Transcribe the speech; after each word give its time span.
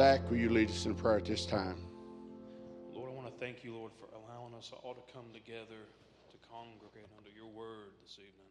Zach, 0.00 0.30
will 0.30 0.38
you 0.38 0.48
lead 0.48 0.70
us 0.70 0.86
in 0.86 0.94
prayer 0.94 1.18
at 1.18 1.26
this 1.26 1.44
time? 1.44 1.76
Lord, 2.94 3.10
I 3.10 3.12
want 3.12 3.28
to 3.28 3.36
thank 3.36 3.62
you, 3.62 3.74
Lord, 3.74 3.92
for 4.00 4.08
allowing 4.16 4.54
us 4.54 4.72
all 4.82 4.94
to 4.94 5.12
come 5.12 5.28
together 5.30 5.76
to 6.32 6.36
congregate 6.48 7.04
under 7.18 7.28
your 7.28 7.52
word 7.52 7.92
this 8.00 8.16
evening. 8.16 8.48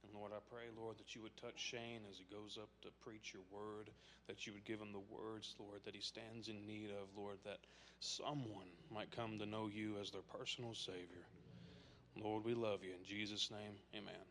And 0.00 0.08
Lord, 0.16 0.32
I 0.32 0.40
pray, 0.48 0.72
Lord, 0.80 0.96
that 0.96 1.14
you 1.14 1.20
would 1.20 1.36
touch 1.36 1.60
Shane 1.60 2.00
as 2.08 2.16
he 2.16 2.24
goes 2.34 2.56
up 2.56 2.70
to 2.80 2.88
preach 3.04 3.34
your 3.36 3.44
word, 3.52 3.90
that 4.26 4.46
you 4.46 4.54
would 4.54 4.64
give 4.64 4.80
him 4.80 4.88
the 4.96 5.04
words, 5.12 5.54
Lord, 5.58 5.84
that 5.84 5.94
he 5.94 6.00
stands 6.00 6.48
in 6.48 6.66
need 6.66 6.88
of, 6.88 7.12
Lord, 7.14 7.36
that 7.44 7.60
someone 8.00 8.72
might 8.90 9.14
come 9.14 9.38
to 9.38 9.44
know 9.44 9.68
you 9.68 10.00
as 10.00 10.10
their 10.10 10.24
personal 10.32 10.72
Savior. 10.72 11.28
Lord, 12.16 12.42
we 12.42 12.54
love 12.54 12.80
you. 12.82 12.96
In 12.96 13.04
Jesus' 13.04 13.50
name, 13.50 13.76
amen. 13.92 14.24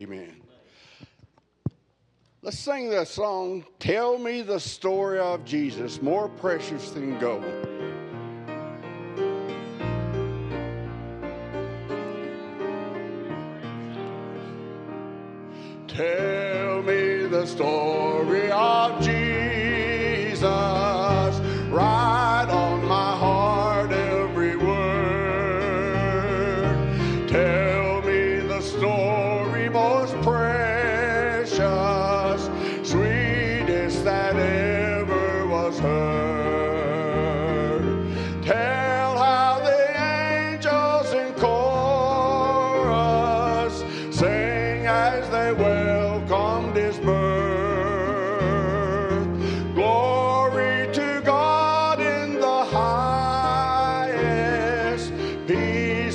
Amen. 0.00 0.32
amen. 0.32 1.08
Let's 2.44 2.58
sing 2.58 2.90
the 2.90 3.06
song, 3.06 3.64
Tell 3.78 4.18
Me 4.18 4.42
the 4.42 4.60
Story 4.60 5.18
of 5.18 5.46
Jesus, 5.46 6.02
More 6.02 6.28
Precious 6.28 6.90
Than 6.90 7.18
Gold. 7.18 7.42
Tell 15.88 16.82
me 16.82 17.26
the 17.28 17.46
story. 17.46 17.93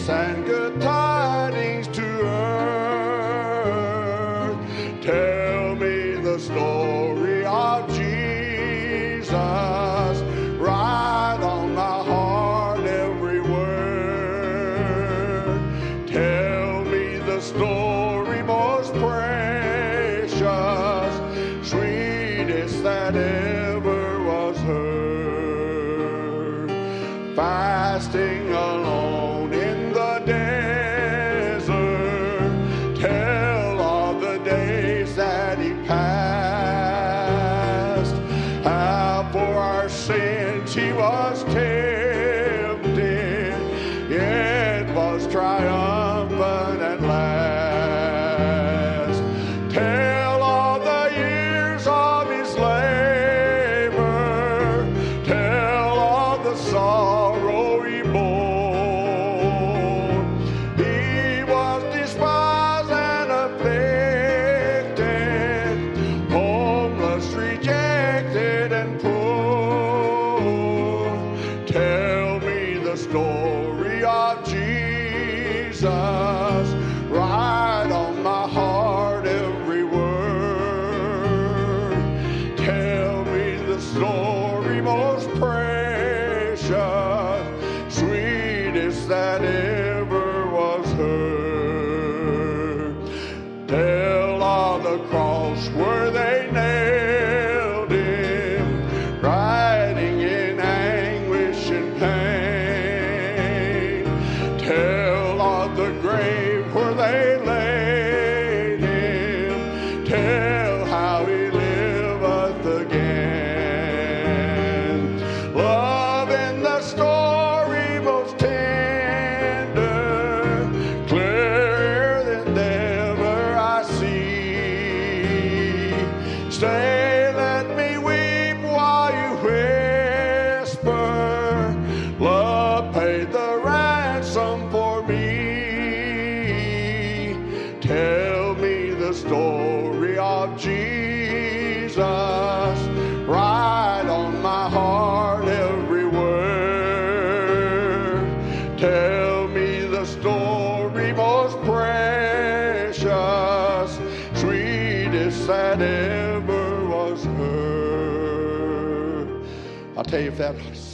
and 0.10 0.46
good 0.46 0.82
times. 0.82 0.99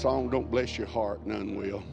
song 0.06 0.30
don't 0.30 0.52
bless 0.52 0.78
your 0.78 0.86
heart, 0.86 1.26
none 1.26 1.56
will. 1.56 1.84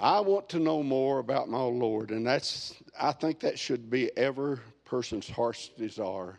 I 0.00 0.20
want 0.20 0.48
to 0.48 0.58
know 0.58 0.82
more 0.82 1.18
about 1.18 1.50
my 1.50 1.60
Lord, 1.60 2.12
and 2.12 2.26
that's 2.26 2.76
I 2.98 3.12
think 3.12 3.40
that 3.40 3.58
should 3.58 3.90
be 3.90 4.10
every 4.16 4.56
person's 4.86 5.28
heart's 5.28 5.68
desire 5.76 6.38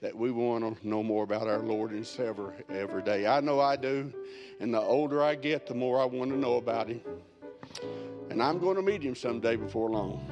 that 0.00 0.16
we 0.16 0.30
want 0.30 0.80
to 0.80 0.88
know 0.88 1.02
more 1.02 1.24
about 1.24 1.46
our 1.46 1.58
Lord 1.58 1.90
and 1.90 2.06
Savior 2.06 2.54
every 2.70 3.02
day. 3.02 3.26
I 3.26 3.40
know 3.40 3.60
I 3.60 3.76
do, 3.76 4.10
and 4.60 4.72
the 4.72 4.80
older 4.80 5.22
I 5.22 5.34
get, 5.34 5.66
the 5.66 5.74
more 5.74 6.00
I 6.00 6.06
want 6.06 6.30
to 6.30 6.38
know 6.38 6.56
about 6.56 6.88
Him. 6.88 7.02
And 8.30 8.42
I'm 8.42 8.58
going 8.58 8.76
to 8.76 8.82
meet 8.82 9.02
Him 9.02 9.14
someday 9.14 9.56
before 9.56 9.90
long. 9.90 10.26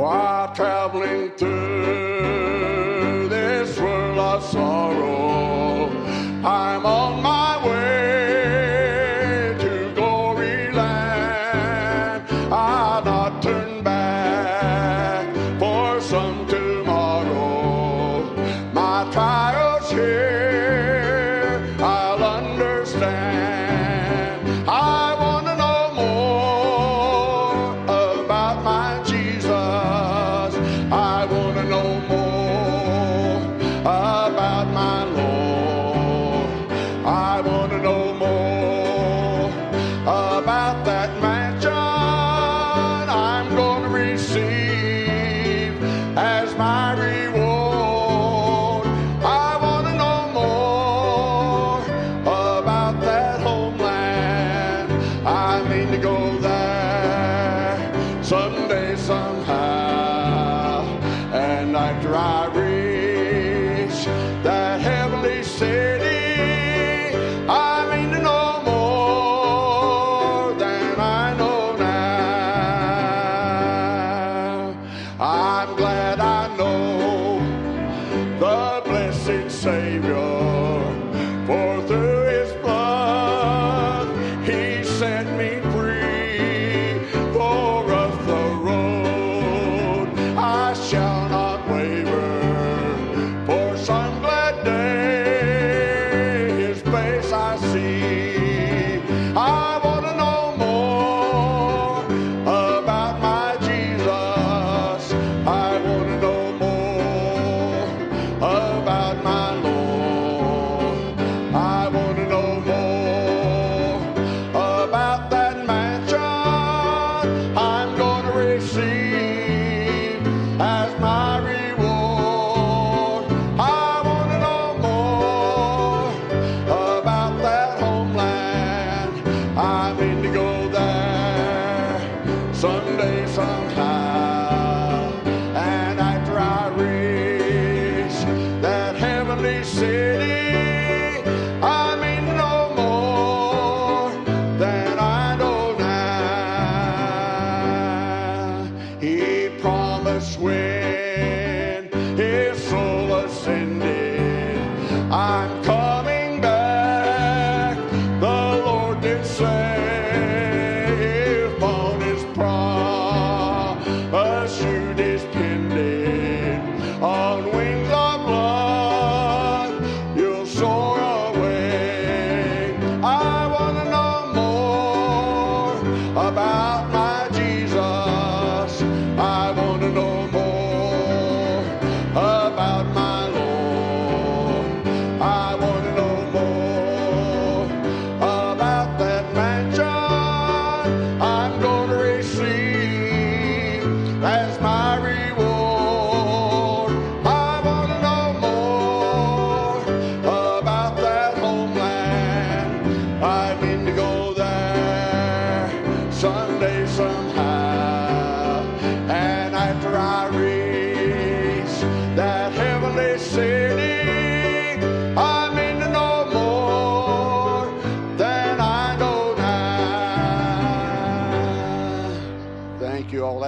while 0.00 0.50
traveling 0.54 1.30
through 1.32 3.28
this 3.28 3.78
world 3.78 4.18
of 4.18 4.42
sorrow. 4.42 5.90
I'm 6.42 6.86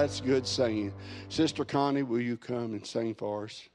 that's 0.03 0.19
good 0.19 0.45
singing. 0.45 0.91
Sister 1.29 1.63
Connie, 1.63 2.03
will 2.03 2.19
you 2.19 2.35
come 2.35 2.73
and 2.73 2.85
sing 2.85 3.15
for 3.15 3.45
us? 3.45 3.69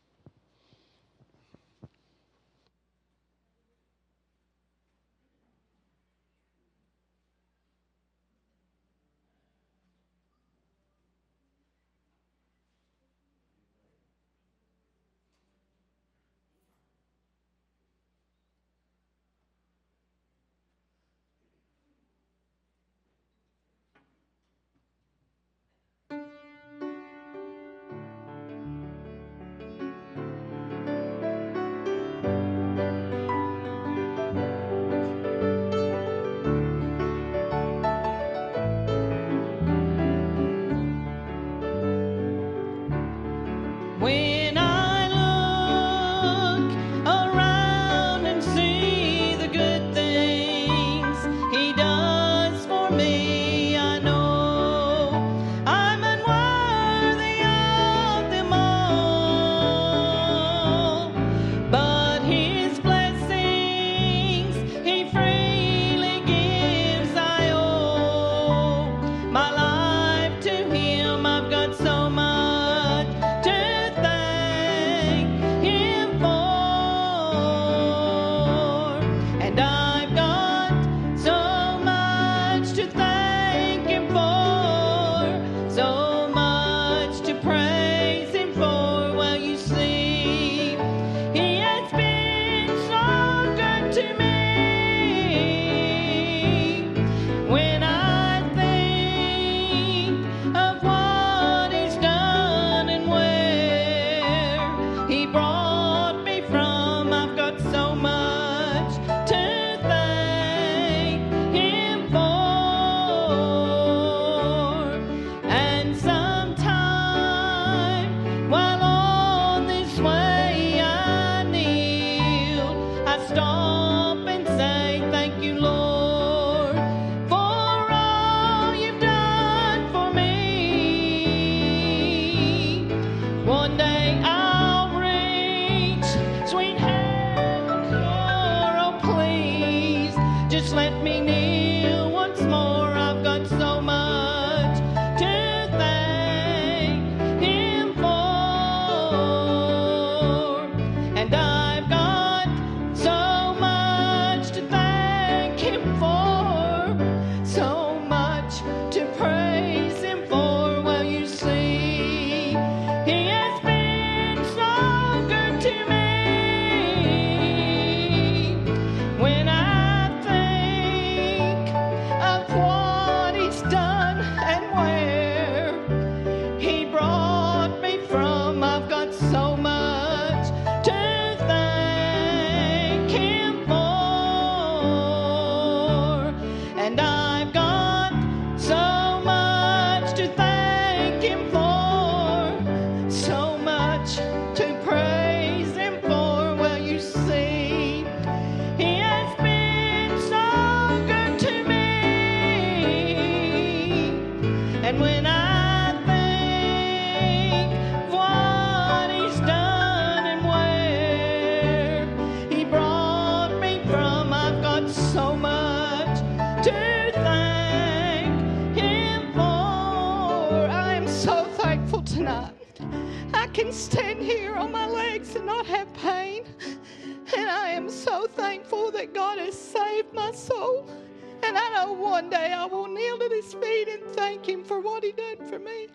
One 231.98 232.30
day 232.30 232.52
I 232.52 232.64
will 232.64 232.86
kneel 232.86 233.22
at 233.22 233.30
his 233.30 233.54
feet 233.54 233.88
and 233.88 234.04
thank 234.14 234.48
him 234.48 234.64
for 234.64 234.80
what 234.80 235.02
he 235.02 235.12
did 235.12 235.42
for 235.48 235.58
me. 235.58 235.88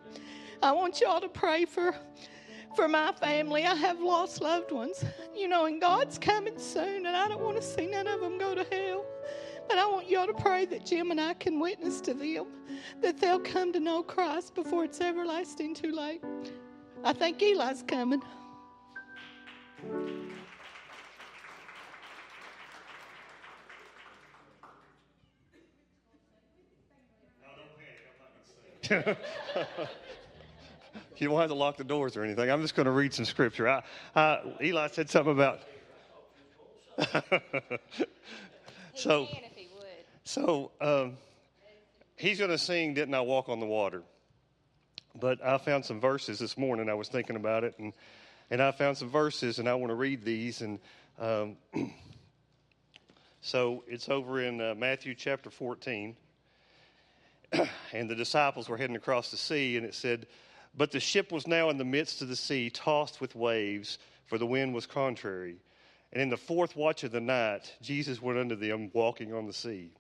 I 0.62 0.72
want 0.72 1.02
y'all 1.02 1.22
to 1.22 1.30
pray 1.30 1.66
for 1.66 1.96
for 2.76 2.88
my 2.88 3.12
family. 3.14 3.66
I 3.66 3.76
have 3.76 4.00
lost 4.00 4.42
loved 4.42 4.72
ones, 4.72 5.04
you 5.36 5.48
know, 5.48 5.66
and 5.66 5.80
God's 5.80 6.18
coming 6.18 6.58
soon, 6.58 7.06
and 7.06 7.16
I 7.16 7.28
don't 7.28 7.42
want 7.42 7.58
to 7.58 7.64
see 7.64 7.88
none 7.88 8.08
of 8.08 8.20
them 8.20 8.38
go 8.38 8.56
to 8.56 8.66
hell. 8.72 9.06
But 9.68 9.78
I 9.78 9.86
want 9.86 10.10
y'all 10.10 10.28
to 10.28 10.34
pray 10.34 10.66
that 10.66 10.86
Jim 10.86 11.12
and 11.12 11.22
I 11.22 11.34
can 11.36 11.60
witness 11.60 12.02
to 12.02 12.14
them, 12.14 12.48
that 13.02 13.20
they'll 13.20 13.40
come 13.40 13.72
to 13.74 13.80
know 13.80 14.04
Christ 14.04 14.56
before 14.56 14.84
it's 14.84 15.00
everlasting 15.02 15.74
too 15.74 15.92
late. 15.92 16.24
I 17.04 17.14
think 17.14 17.42
Eli's 17.42 17.84
coming. 17.84 18.22
you 31.18 31.28
don't 31.28 31.40
have 31.40 31.50
to 31.50 31.56
lock 31.56 31.78
the 31.78 31.84
doors 31.84 32.16
or 32.16 32.24
anything. 32.24 32.52
I'm 32.52 32.62
just 32.62 32.76
going 32.76 32.86
to 32.86 32.92
read 32.92 33.14
some 33.14 33.26
scripture. 33.26 33.68
I, 33.68 33.84
uh, 34.16 34.42
Eli 34.62 34.88
said 34.88 35.10
something 35.10 35.34
about. 35.34 35.62
so, 38.96 39.28
so 40.24 40.72
um, 40.80 41.18
he's 42.18 42.38
going 42.38 42.52
to 42.52 42.58
sing 42.58 42.94
"Didn't 42.94 43.16
I 43.16 43.22
Walk 43.22 43.50
on 43.50 43.60
the 43.60 43.66
Water?" 43.66 44.04
But 45.20 45.44
I 45.44 45.58
found 45.58 45.86
some 45.86 46.00
verses 46.00 46.40
this 46.40 46.58
morning. 46.58 46.90
I 46.90 46.94
was 46.94 47.08
thinking 47.08 47.36
about 47.36 47.64
it, 47.64 47.76
and 47.80 47.94
and 48.52 48.62
I 48.62 48.72
found 48.72 48.98
some 48.98 49.10
verses, 49.10 49.60
and 49.60 49.68
I 49.68 49.74
want 49.74 49.90
to 49.90 49.96
read 49.96 50.24
these. 50.24 50.62
And 50.62 50.80
um, 51.20 51.58
so 53.42 53.84
it's 53.88 54.10
over 54.10 54.42
in 54.42 54.62
uh, 54.62 54.76
Matthew 54.78 55.16
chapter 55.16 55.50
14. 55.50 56.16
and 57.94 58.10
the 58.10 58.16
disciples 58.16 58.70
were 58.70 58.78
heading 58.78 58.96
across 58.96 59.32
the 59.32 59.38
sea, 59.38 59.78
and 59.78 59.86
it 59.86 59.94
said, 59.94 60.28
But 60.76 60.92
the 60.92 61.00
ship 61.00 61.32
was 61.32 61.48
now 61.48 61.70
in 61.70 61.78
the 61.78 61.86
midst 61.86 62.22
of 62.22 62.28
the 62.28 62.36
sea, 62.36 62.70
tossed 62.70 63.22
with 63.22 63.36
waves, 63.36 63.98
for 64.28 64.38
the 64.38 64.46
wind 64.46 64.74
was 64.74 64.86
contrary. 64.86 65.58
And 66.12 66.22
in 66.22 66.30
the 66.30 66.38
fourth 66.38 66.76
watch 66.76 67.04
of 67.04 67.12
the 67.12 67.22
night, 67.22 67.74
Jesus 67.82 68.22
went 68.22 68.40
unto 68.40 68.56
them 68.56 68.92
walking 68.94 69.34
on 69.34 69.48
the 69.48 69.54
sea. 69.54 69.92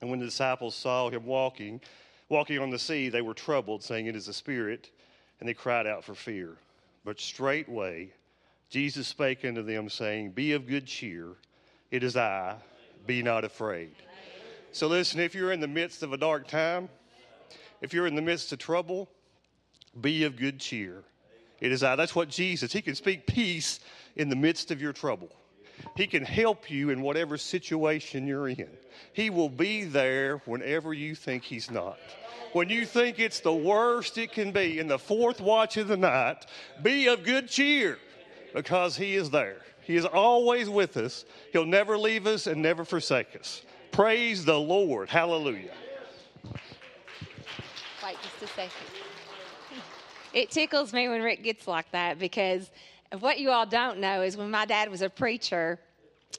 And 0.00 0.10
when 0.10 0.18
the 0.18 0.26
disciples 0.26 0.74
saw 0.74 1.10
him 1.10 1.26
walking, 1.26 1.80
walking 2.28 2.58
on 2.58 2.70
the 2.70 2.78
sea, 2.78 3.08
they 3.08 3.22
were 3.22 3.34
troubled, 3.34 3.82
saying, 3.82 4.06
It 4.06 4.16
is 4.16 4.28
a 4.28 4.32
spirit, 4.32 4.90
and 5.40 5.48
they 5.48 5.54
cried 5.54 5.86
out 5.86 6.04
for 6.04 6.14
fear. 6.14 6.56
But 7.04 7.20
straightway 7.20 8.12
Jesus 8.72 9.06
spake 9.06 9.44
unto 9.44 9.62
them, 9.62 9.90
saying, 9.90 10.30
Be 10.30 10.52
of 10.52 10.66
good 10.66 10.86
cheer, 10.86 11.28
it 11.90 12.02
is 12.02 12.16
I, 12.16 12.56
be 13.06 13.22
not 13.22 13.44
afraid. 13.44 13.94
So, 14.72 14.86
listen, 14.86 15.20
if 15.20 15.34
you're 15.34 15.52
in 15.52 15.60
the 15.60 15.68
midst 15.68 16.02
of 16.02 16.14
a 16.14 16.16
dark 16.16 16.48
time, 16.48 16.88
if 17.82 17.92
you're 17.92 18.06
in 18.06 18.14
the 18.14 18.22
midst 18.22 18.52
of 18.52 18.58
trouble, 18.58 19.06
be 20.00 20.24
of 20.24 20.36
good 20.36 20.58
cheer. 20.58 21.04
It 21.60 21.72
is 21.72 21.82
I. 21.82 21.94
That's 21.94 22.14
what 22.14 22.30
Jesus, 22.30 22.72
He 22.72 22.80
can 22.80 22.94
speak 22.94 23.26
peace 23.26 23.80
in 24.16 24.30
the 24.30 24.36
midst 24.36 24.70
of 24.70 24.80
your 24.80 24.94
trouble. 24.94 25.28
He 25.94 26.06
can 26.06 26.24
help 26.24 26.70
you 26.70 26.88
in 26.88 27.02
whatever 27.02 27.36
situation 27.36 28.26
you're 28.26 28.48
in. 28.48 28.68
He 29.12 29.28
will 29.28 29.50
be 29.50 29.84
there 29.84 30.38
whenever 30.46 30.94
you 30.94 31.14
think 31.14 31.42
He's 31.42 31.70
not. 31.70 31.98
When 32.54 32.70
you 32.70 32.86
think 32.86 33.18
it's 33.18 33.40
the 33.40 33.52
worst 33.52 34.16
it 34.16 34.32
can 34.32 34.52
be 34.52 34.78
in 34.78 34.88
the 34.88 34.98
fourth 34.98 35.40
watch 35.40 35.76
of 35.76 35.88
the 35.88 35.96
night, 35.98 36.46
be 36.82 37.08
of 37.08 37.24
good 37.24 37.48
cheer 37.48 37.98
because 38.54 38.96
He 38.96 39.16
is 39.16 39.28
there. 39.28 39.58
He 39.82 39.96
is 39.96 40.06
always 40.06 40.70
with 40.70 40.96
us. 40.96 41.26
He'll 41.52 41.66
never 41.66 41.98
leave 41.98 42.26
us 42.26 42.46
and 42.46 42.62
never 42.62 42.84
forsake 42.86 43.36
us. 43.38 43.62
Praise 43.92 44.44
the 44.46 44.58
Lord. 44.58 45.10
Hallelujah. 45.10 45.70
Wait 48.02 48.16
just 48.22 48.42
a 48.42 48.46
second. 48.46 48.86
It 50.32 50.50
tickles 50.50 50.94
me 50.94 51.08
when 51.08 51.22
Rick 51.22 51.42
gets 51.42 51.68
like 51.68 51.90
that 51.92 52.18
because 52.18 52.70
what 53.20 53.38
you 53.38 53.50
all 53.50 53.66
don't 53.66 53.98
know 53.98 54.22
is 54.22 54.34
when 54.34 54.50
my 54.50 54.64
dad 54.64 54.90
was 54.90 55.02
a 55.02 55.10
preacher, 55.10 55.78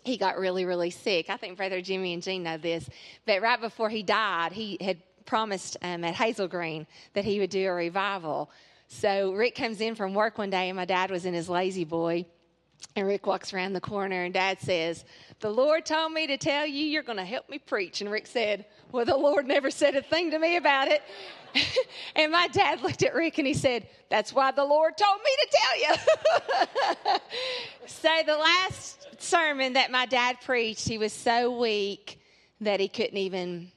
he 0.04 0.18
got 0.18 0.40
really, 0.40 0.66
really 0.66 0.90
sick. 0.90 1.30
I 1.30 1.38
think 1.38 1.56
Brother 1.56 1.80
Jimmy 1.80 2.14
and 2.14 2.24
Jean 2.24 2.42
know 2.42 2.58
this. 2.58 2.90
But 3.28 3.44
right 3.44 3.62
before 3.62 3.90
he 3.90 4.02
died, 4.02 4.52
he 4.52 4.80
had 4.82 4.98
promised 5.26 5.78
um, 5.84 6.04
at 6.04 6.16
Hazel 6.16 6.48
Green 6.48 6.88
that 7.14 7.24
he 7.24 7.40
would 7.40 7.52
do 7.52 7.70
a 7.70 7.74
revival. 7.74 8.50
So 8.88 9.32
Rick 9.34 9.54
comes 9.54 9.80
in 9.80 9.94
from 9.94 10.16
work 10.16 10.40
one 10.40 10.50
day, 10.50 10.70
and 10.70 10.76
my 10.76 10.86
dad 10.86 11.12
was 11.12 11.26
in 11.26 11.36
his 11.36 11.50
lazy 11.50 11.86
boy 11.86 12.26
Rick 12.96 13.26
walks 13.26 13.54
around 13.54 13.74
the 13.74 13.82
corner, 13.82 14.24
and 14.24 14.34
Dad 14.34 14.62
says, 14.62 15.04
The 15.40 15.50
Lord 15.50 15.86
told 15.86 16.12
me 16.12 16.28
to 16.28 16.38
tell 16.38 16.66
you 16.66 16.86
you're 16.86 17.04
going 17.04 17.18
to 17.18 17.26
help 17.26 17.50
me 17.50 17.58
preach. 17.58 18.02
And 18.02 18.12
Rick 18.12 18.28
said, 18.28 18.66
Well, 18.92 19.06
the 19.06 19.18
Lord 19.18 19.48
never 19.48 19.72
said 19.72 19.96
a 19.96 20.02
thing 20.02 20.32
to 20.32 20.40
me 20.40 20.58
about 20.58 20.90
it. 20.90 21.02
and 22.16 22.32
my 22.32 22.48
dad 22.50 22.82
looked 22.82 23.04
at 23.04 23.16
Rick 23.16 23.38
and 23.40 23.48
he 23.48 23.54
said, 23.54 23.88
That's 24.10 24.34
why 24.34 24.52
the 24.52 24.64
Lord 24.64 24.98
told 24.98 25.20
me 25.20 25.32
to 25.42 25.58
tell 25.58 25.80
you. 27.16 27.20
so, 27.88 28.10
the 28.26 28.38
last 28.38 29.22
sermon 29.22 29.74
that 29.74 29.92
my 29.92 30.06
dad 30.06 30.38
preached, 30.42 30.88
he 30.88 30.98
was 30.98 31.14
so 31.14 31.58
weak 31.58 32.20
that 32.62 32.80
he 32.80 32.88
couldn't 32.88 33.18
even, 33.18 33.72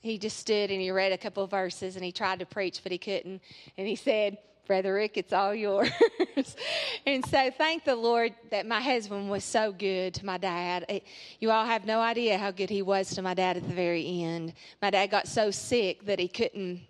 he 0.00 0.18
just 0.18 0.38
stood 0.38 0.70
and 0.70 0.80
he 0.80 0.90
read 0.90 1.12
a 1.12 1.18
couple 1.18 1.42
of 1.42 1.50
verses 1.50 1.96
and 1.96 2.04
he 2.04 2.12
tried 2.12 2.38
to 2.38 2.46
preach, 2.46 2.82
but 2.82 2.92
he 2.92 2.98
couldn't. 2.98 3.42
And 3.76 3.88
he 3.88 3.96
said, 3.96 4.38
Brother 4.70 4.94
Rick, 4.94 5.16
it's 5.16 5.32
all 5.32 5.52
yours. 5.52 5.90
and 7.04 7.26
so 7.26 7.50
thank 7.50 7.84
the 7.84 7.96
Lord 7.96 8.32
that 8.52 8.68
my 8.68 8.80
husband 8.80 9.28
was 9.28 9.42
so 9.42 9.72
good 9.72 10.14
to 10.14 10.24
my 10.24 10.38
dad. 10.38 10.86
It, 10.88 11.04
you 11.40 11.50
all 11.50 11.64
have 11.64 11.86
no 11.86 11.98
idea 11.98 12.38
how 12.38 12.52
good 12.52 12.70
he 12.70 12.80
was 12.80 13.10
to 13.16 13.22
my 13.22 13.34
dad 13.34 13.56
at 13.56 13.66
the 13.66 13.74
very 13.74 14.22
end. 14.22 14.52
My 14.80 14.90
dad 14.90 15.08
got 15.08 15.26
so 15.26 15.50
sick 15.50 16.06
that 16.06 16.20
he 16.20 16.28
couldn't 16.28 16.82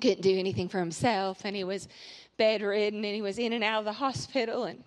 couldn't 0.00 0.22
do 0.22 0.36
anything 0.36 0.68
for 0.68 0.80
himself 0.80 1.42
and 1.44 1.54
he 1.54 1.62
was 1.62 1.86
bedridden 2.38 3.04
and 3.04 3.14
he 3.14 3.22
was 3.22 3.38
in 3.38 3.52
and 3.52 3.62
out 3.62 3.78
of 3.78 3.84
the 3.84 3.92
hospital 3.92 4.64
and 4.64 4.82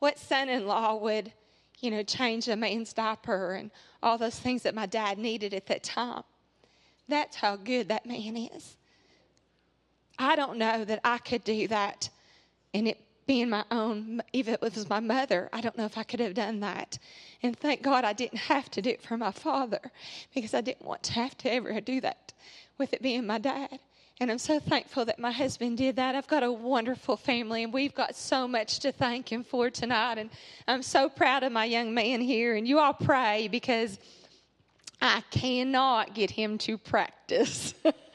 what 0.00 0.18
son-in-law 0.18 0.96
would 0.96 1.32
you 1.78 1.92
know 1.92 2.02
change 2.02 2.48
a 2.48 2.56
man's 2.56 2.92
diaper 2.92 3.52
and 3.52 3.70
all 4.02 4.18
those 4.18 4.40
things 4.40 4.64
that 4.64 4.74
my 4.74 4.86
dad 4.86 5.16
needed 5.16 5.54
at 5.54 5.66
that 5.66 5.84
time 5.84 6.24
that's 7.08 7.36
how 7.36 7.54
good 7.54 7.86
that 7.86 8.04
man 8.04 8.36
is 8.36 8.76
I 10.20 10.36
don't 10.36 10.58
know 10.58 10.84
that 10.84 11.00
I 11.02 11.18
could 11.18 11.42
do 11.42 11.66
that. 11.68 12.10
And 12.74 12.86
it 12.86 13.00
being 13.26 13.48
my 13.48 13.64
own, 13.70 14.20
even 14.32 14.54
if 14.54 14.62
it 14.62 14.74
was 14.76 14.88
my 14.88 15.00
mother, 15.00 15.48
I 15.52 15.60
don't 15.60 15.78
know 15.78 15.86
if 15.86 15.96
I 15.96 16.02
could 16.02 16.20
have 16.20 16.34
done 16.34 16.60
that. 16.60 16.98
And 17.42 17.58
thank 17.58 17.80
God 17.80 18.04
I 18.04 18.12
didn't 18.12 18.38
have 18.38 18.70
to 18.72 18.82
do 18.82 18.90
it 18.90 19.02
for 19.02 19.16
my 19.16 19.30
father 19.30 19.80
because 20.34 20.52
I 20.52 20.60
didn't 20.60 20.84
want 20.84 21.02
to 21.04 21.12
have 21.12 21.36
to 21.38 21.52
ever 21.52 21.80
do 21.80 22.00
that 22.02 22.34
with 22.76 22.92
it 22.92 23.02
being 23.02 23.26
my 23.26 23.38
dad. 23.38 23.78
And 24.20 24.30
I'm 24.30 24.38
so 24.38 24.60
thankful 24.60 25.06
that 25.06 25.18
my 25.18 25.30
husband 25.30 25.78
did 25.78 25.96
that. 25.96 26.14
I've 26.14 26.28
got 26.28 26.42
a 26.42 26.52
wonderful 26.52 27.16
family, 27.16 27.62
and 27.62 27.72
we've 27.72 27.94
got 27.94 28.14
so 28.14 28.46
much 28.46 28.80
to 28.80 28.92
thank 28.92 29.32
him 29.32 29.42
for 29.42 29.70
tonight. 29.70 30.18
And 30.18 30.28
I'm 30.68 30.82
so 30.82 31.08
proud 31.08 31.42
of 31.42 31.52
my 31.52 31.64
young 31.64 31.94
man 31.94 32.20
here. 32.20 32.56
And 32.56 32.68
you 32.68 32.78
all 32.78 32.92
pray 32.92 33.48
because 33.48 33.98
I 35.00 35.22
cannot 35.30 36.14
get 36.14 36.30
him 36.30 36.58
to 36.58 36.76
practice. 36.76 37.72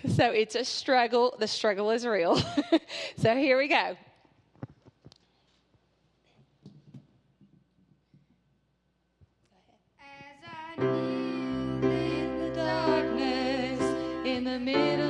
So 0.08 0.30
it's 0.30 0.54
a 0.54 0.64
struggle. 0.64 1.34
The 1.38 1.48
struggle 1.48 1.90
is 1.90 2.06
real. 2.06 2.36
so 3.16 3.36
here 3.36 3.58
we 3.58 3.68
go. 3.68 3.74
As 3.76 3.96
I 10.44 10.82
in 10.82 12.40
the 12.40 12.54
darkness, 12.54 13.80
in 14.24 14.44
the 14.44 14.58
middle 14.58 15.07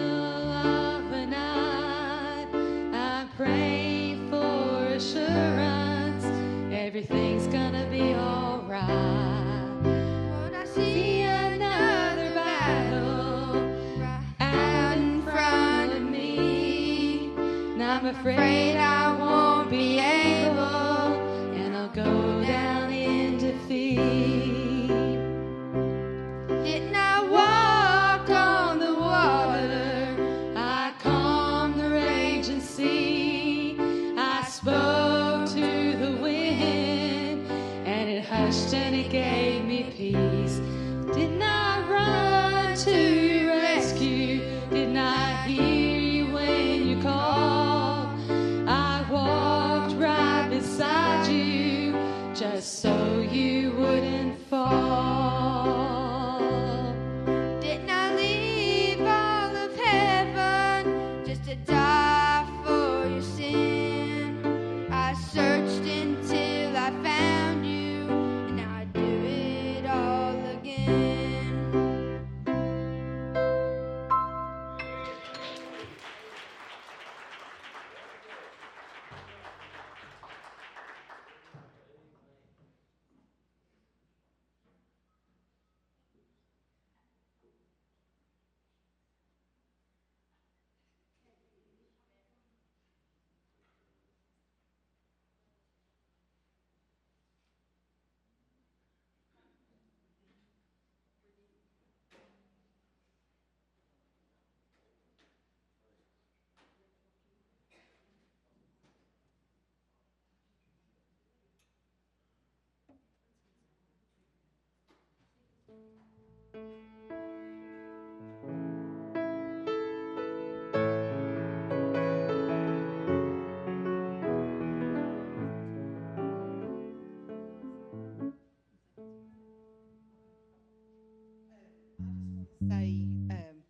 say 132.69 133.07
um, 133.31 133.63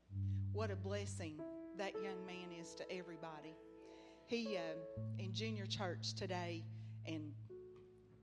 what 0.53 0.71
a 0.71 0.77
blessing 0.77 1.41
that 1.77 1.93
young 2.03 2.25
man 2.27 2.51
is 2.61 2.75
to 2.75 2.91
everybody. 2.91 3.55
He 4.27 4.57
um, 4.57 4.79
in 5.19 5.33
junior 5.33 5.67
church 5.67 6.15
today 6.15 6.65
and 7.07 7.33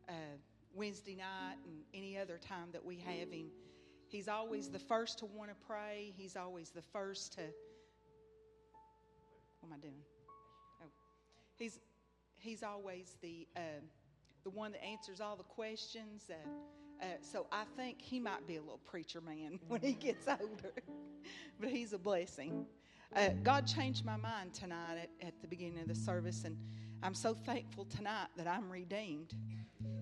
uh, 0.09 0.37
Wednesday 0.73 1.15
night 1.15 1.57
and 1.65 1.75
any 1.93 2.17
other 2.17 2.37
time 2.37 2.69
that 2.73 2.83
we 2.83 2.97
have 2.97 3.31
him, 3.31 3.47
he's 4.15 4.27
always 4.29 4.69
the 4.69 4.79
first 4.79 5.19
to 5.19 5.25
want 5.25 5.49
to 5.49 5.55
pray. 5.67 6.13
He's 6.15 6.37
always 6.37 6.69
the 6.69 6.81
first 6.81 7.33
to. 7.33 7.41
What 9.59 9.69
am 9.69 9.73
I 9.73 9.81
doing? 9.81 10.01
Oh, 10.81 10.87
he's 11.57 11.79
he's 12.39 12.63
always 12.63 13.17
the 13.21 13.45
um, 13.57 13.83
the 14.43 14.51
one 14.51 14.71
that 14.71 14.83
answers 14.83 15.19
all 15.19 15.35
the 15.35 15.43
questions. 15.43 16.29
Uh, 16.29 17.03
uh, 17.03 17.07
so 17.19 17.45
I 17.51 17.65
think 17.75 18.01
he 18.01 18.21
might 18.21 18.47
be 18.47 18.55
a 18.55 18.61
little 18.61 18.79
preacher 18.85 19.19
man 19.19 19.59
when 19.67 19.81
he 19.81 19.93
gets 19.93 20.27
older, 20.27 20.71
but 21.59 21.69
he's 21.69 21.91
a 21.91 21.99
blessing. 21.99 22.65
Uh, 23.13 23.29
God 23.43 23.67
changed 23.67 24.05
my 24.05 24.15
mind 24.15 24.53
tonight 24.53 24.97
at, 25.01 25.27
at 25.27 25.41
the 25.41 25.47
beginning 25.47 25.79
of 25.79 25.89
the 25.89 25.95
service, 25.95 26.45
and 26.45 26.57
I'm 27.03 27.13
so 27.13 27.33
thankful 27.33 27.85
tonight 27.85 28.27
that 28.37 28.47
I'm 28.47 28.71
redeemed. 28.71 29.33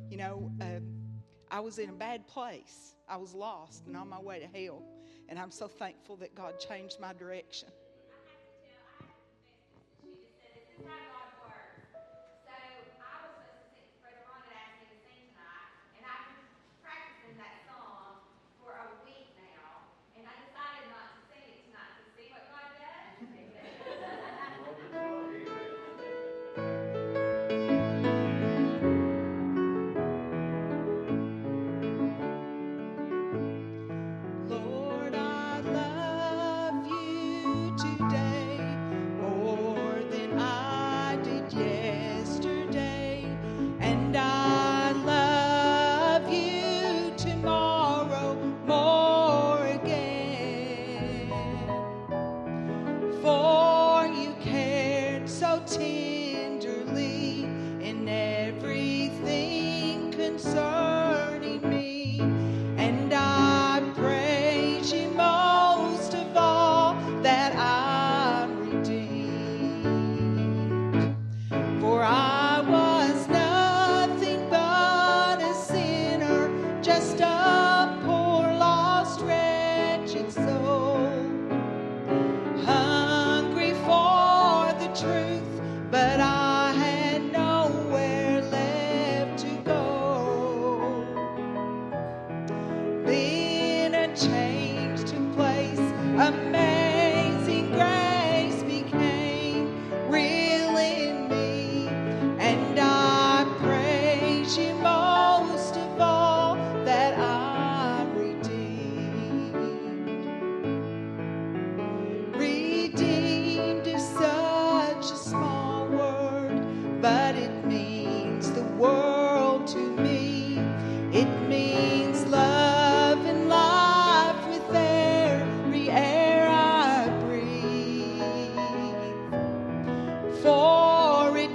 You 0.09 0.17
know, 0.17 0.51
um, 0.61 1.02
I 1.53 1.59
was 1.59 1.77
in 1.77 1.87
a 1.87 1.93
bad 1.93 2.27
place. 2.27 2.95
I 3.07 3.17
was 3.17 3.35
lost 3.35 3.85
and 3.85 3.95
on 3.95 4.09
my 4.09 4.19
way 4.19 4.39
to 4.39 4.47
hell, 4.47 4.81
and 5.29 5.37
I'm 5.37 5.51
so 5.51 5.67
thankful 5.67 6.15
that 6.17 6.33
God 6.33 6.59
changed 6.59 6.99
my 6.99 7.13
direction. 7.13 7.69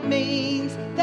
means 0.08 0.97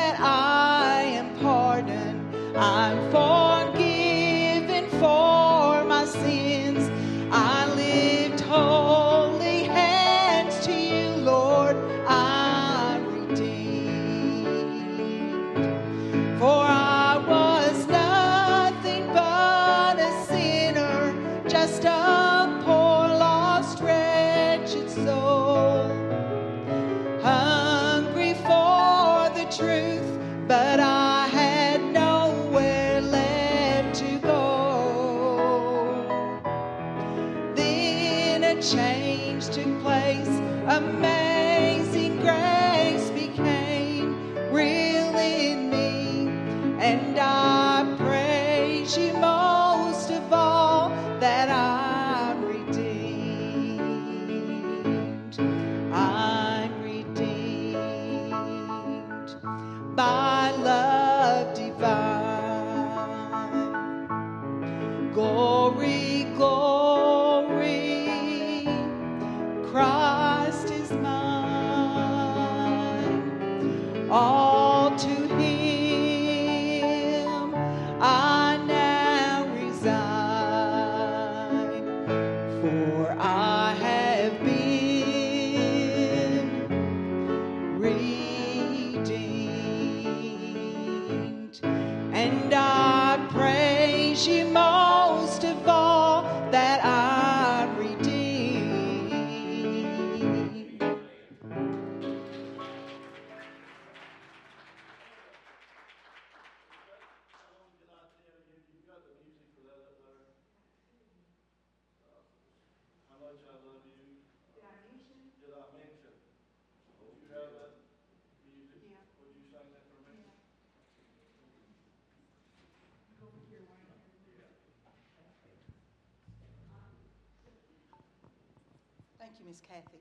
Thank 129.35 129.47
you, 129.47 129.49
Miss 129.49 129.59
Kathy. 129.59 129.97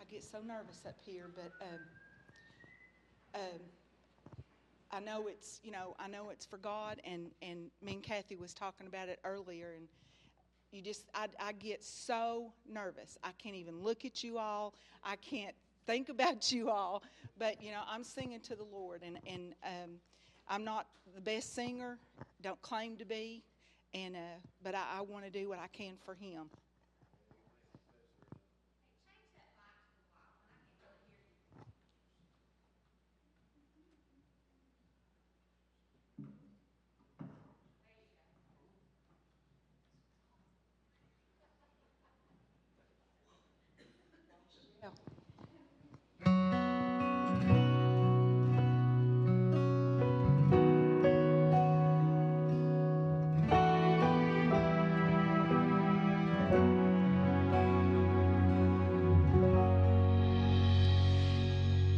I 0.00 0.04
get 0.10 0.24
so 0.24 0.38
nervous 0.46 0.86
up 0.86 0.96
here, 1.04 1.26
but 1.34 1.52
um, 1.60 1.80
um, 3.34 3.60
I 4.90 5.00
know 5.00 5.26
it's 5.26 5.60
you 5.62 5.70
know 5.70 5.94
I 5.98 6.08
know 6.08 6.30
it's 6.30 6.46
for 6.46 6.56
God, 6.56 6.98
and 7.04 7.30
and 7.42 7.70
me 7.82 7.94
and 7.94 8.02
Kathy 8.02 8.36
was 8.36 8.54
talking 8.54 8.86
about 8.86 9.10
it 9.10 9.18
earlier, 9.22 9.74
and 9.76 9.86
you 10.72 10.80
just 10.80 11.04
I, 11.14 11.26
I 11.38 11.52
get 11.52 11.84
so 11.84 12.52
nervous. 12.66 13.18
I 13.22 13.32
can't 13.32 13.56
even 13.56 13.82
look 13.82 14.06
at 14.06 14.24
you 14.24 14.38
all. 14.38 14.72
I 15.04 15.16
can't 15.16 15.54
think 15.86 16.08
about 16.08 16.52
you 16.52 16.70
all. 16.70 17.02
But 17.38 17.62
you 17.62 17.72
know 17.72 17.82
I'm 17.86 18.04
singing 18.04 18.40
to 18.40 18.56
the 18.56 18.64
Lord, 18.64 19.02
and 19.04 19.18
and 19.26 19.52
um, 19.62 19.90
I'm 20.48 20.64
not 20.64 20.86
the 21.14 21.20
best 21.20 21.54
singer. 21.54 21.98
Don't 22.40 22.62
claim 22.62 22.96
to 22.96 23.04
be, 23.04 23.42
and 23.94 24.16
uh, 24.16 24.38
but 24.62 24.74
I, 24.74 24.98
I 24.98 25.00
want 25.02 25.24
to 25.24 25.30
do 25.30 25.48
what 25.48 25.58
I 25.58 25.66
can 25.68 25.94
for 26.04 26.14
Him. 26.14 26.50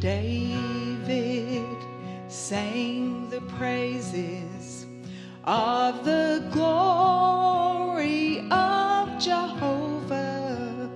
David 0.03 1.77
sang 2.27 3.29
the 3.29 3.39
praises 3.57 4.85
of 5.45 6.03
the 6.03 6.45
glory 6.51 8.45
of 8.51 9.17
Jehovah. 9.17 10.91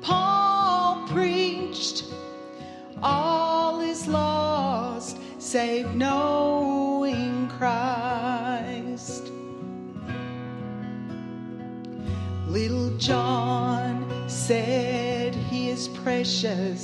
Paul 0.00 1.06
preached, 1.06 2.02
all 3.00 3.80
is 3.80 4.08
lost 4.08 5.18
save 5.40 5.94
knowing 5.94 7.46
Christ. 7.46 9.30
Little 12.48 12.90
John 12.98 14.28
said 14.28 15.36
he 15.36 15.70
is 15.70 15.86
precious 15.86 16.77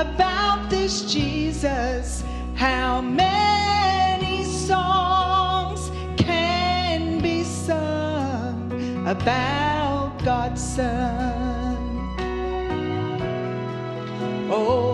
about 0.00 0.70
this 0.70 1.02
Jesus? 1.02 2.24
How 2.54 3.02
many 3.02 4.44
songs 4.44 5.90
can 6.16 7.20
be 7.20 7.44
sung 7.44 9.06
about 9.06 10.12
God's 10.24 10.62
Son? 10.62 11.76
Oh, 14.50 14.89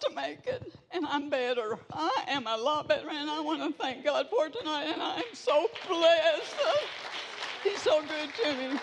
to 0.00 0.10
make 0.14 0.46
it. 0.46 0.72
And 0.90 1.06
I'm 1.06 1.30
better. 1.30 1.78
I 1.92 2.24
am 2.28 2.46
a 2.46 2.56
lot 2.56 2.88
better. 2.88 3.08
And 3.10 3.30
I 3.30 3.40
want 3.40 3.62
to 3.62 3.72
thank 3.82 4.04
God 4.04 4.28
for 4.30 4.48
tonight. 4.48 4.90
And 4.92 5.02
I 5.02 5.16
am 5.16 5.34
so 5.34 5.68
blessed. 5.88 6.54
He's 7.64 7.82
so 7.82 8.02
good 8.02 8.30
to 8.42 8.54
me. 8.54 8.80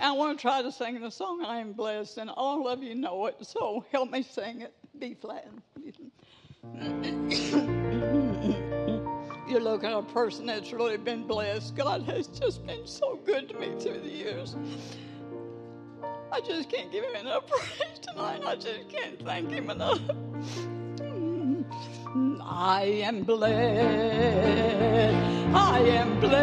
I 0.00 0.12
want 0.12 0.38
to 0.38 0.42
try 0.42 0.62
to 0.62 0.70
sing 0.70 1.00
the 1.00 1.10
song 1.10 1.44
I 1.44 1.58
am 1.58 1.72
blessed. 1.72 2.18
And 2.18 2.30
all 2.30 2.68
of 2.68 2.82
you 2.82 2.94
know 2.94 3.26
it. 3.26 3.36
So 3.46 3.84
help 3.92 4.10
me 4.10 4.22
sing 4.22 4.62
it. 4.62 4.72
B 4.98 5.14
flat. 5.14 5.48
you 9.48 9.60
look 9.60 9.84
at 9.84 9.92
a 9.92 10.02
person 10.02 10.46
that's 10.46 10.72
really 10.72 10.96
been 10.96 11.26
blessed. 11.26 11.76
God 11.76 12.02
has 12.02 12.26
just 12.26 12.66
been 12.66 12.86
so 12.86 13.16
good 13.24 13.48
to 13.48 13.54
me 13.58 13.72
through 13.78 14.00
the 14.00 14.10
years. 14.10 14.56
I 16.32 16.40
just 16.40 16.68
can't 16.70 16.90
give 16.92 17.04
him 17.04 17.14
enough 17.16 17.46
praise 17.46 17.98
tonight. 18.02 18.42
I 18.44 18.56
just 18.56 18.88
can't 18.88 19.18
thank 19.24 19.50
him 19.50 19.70
enough. 19.70 20.00
I 22.42 22.82
am 23.04 23.22
blessed. 23.22 23.54
I 25.54 25.80
am 25.80 26.20
blessed 26.20 26.40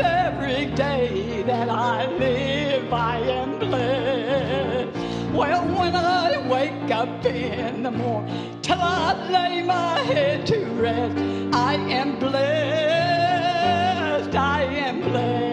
every 0.00 0.66
day 0.74 1.42
that 1.46 1.68
I 1.68 2.06
live. 2.06 2.92
I 2.92 3.18
am 3.20 3.58
blessed. 3.58 4.90
Well, 5.34 5.64
when 5.78 5.96
I 5.96 6.46
wake 6.48 6.90
up 6.90 7.24
in 7.24 7.82
the 7.84 7.90
morning 7.92 8.60
till 8.62 8.80
I 8.80 9.14
lay 9.30 9.62
my 9.62 10.00
head 10.00 10.46
to 10.48 10.64
rest, 10.80 11.16
I 11.54 11.74
am 11.74 12.18
blessed. 12.18 12.36
I 14.36 14.64
am 14.64 15.00
blessed. 15.02 15.45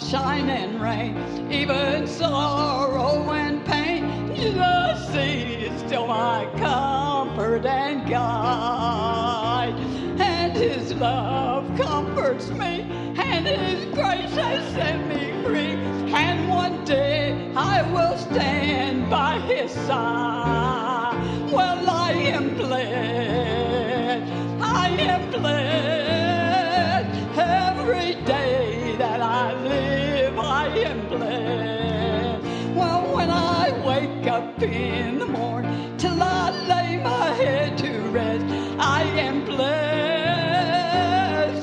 Sunshine 0.00 0.48
and 0.48 0.80
rain, 0.80 1.52
even 1.52 2.06
sorrow 2.06 3.30
and 3.32 3.64
pain, 3.66 4.34
Jesus 4.34 5.14
is 5.14 5.80
still 5.80 6.06
my 6.06 6.48
comfort 6.56 7.66
and 7.66 8.08
guide. 8.08 9.74
And 10.18 10.56
His 10.56 10.94
love 10.94 11.66
comforts 11.78 12.48
me, 12.50 12.86
and 13.18 13.46
His 13.46 13.84
grace 13.94 14.34
has 14.36 14.74
set 14.74 15.06
me 15.06 15.44
free. 15.44 15.74
And 16.14 16.48
one 16.48 16.84
day 16.84 17.52
I 17.54 17.82
will 17.92 18.16
stand 18.16 19.10
by 19.10 19.38
His 19.40 19.70
side. 19.70 21.50
Well, 21.52 21.90
I 21.90 22.12
am 22.12 22.56
blessed. 22.56 24.32
I 24.62 24.88
am 24.98 25.30
blessed 25.30 25.89
up 34.40 34.62
in 34.62 35.18
the 35.18 35.26
morning 35.26 35.96
till 35.98 36.22
I 36.22 36.50
lay 36.72 36.96
my 37.02 37.26
head 37.42 37.76
to 37.78 37.90
rest, 38.08 38.44
I 38.78 39.02
am 39.26 39.44
blessed. 39.44 39.66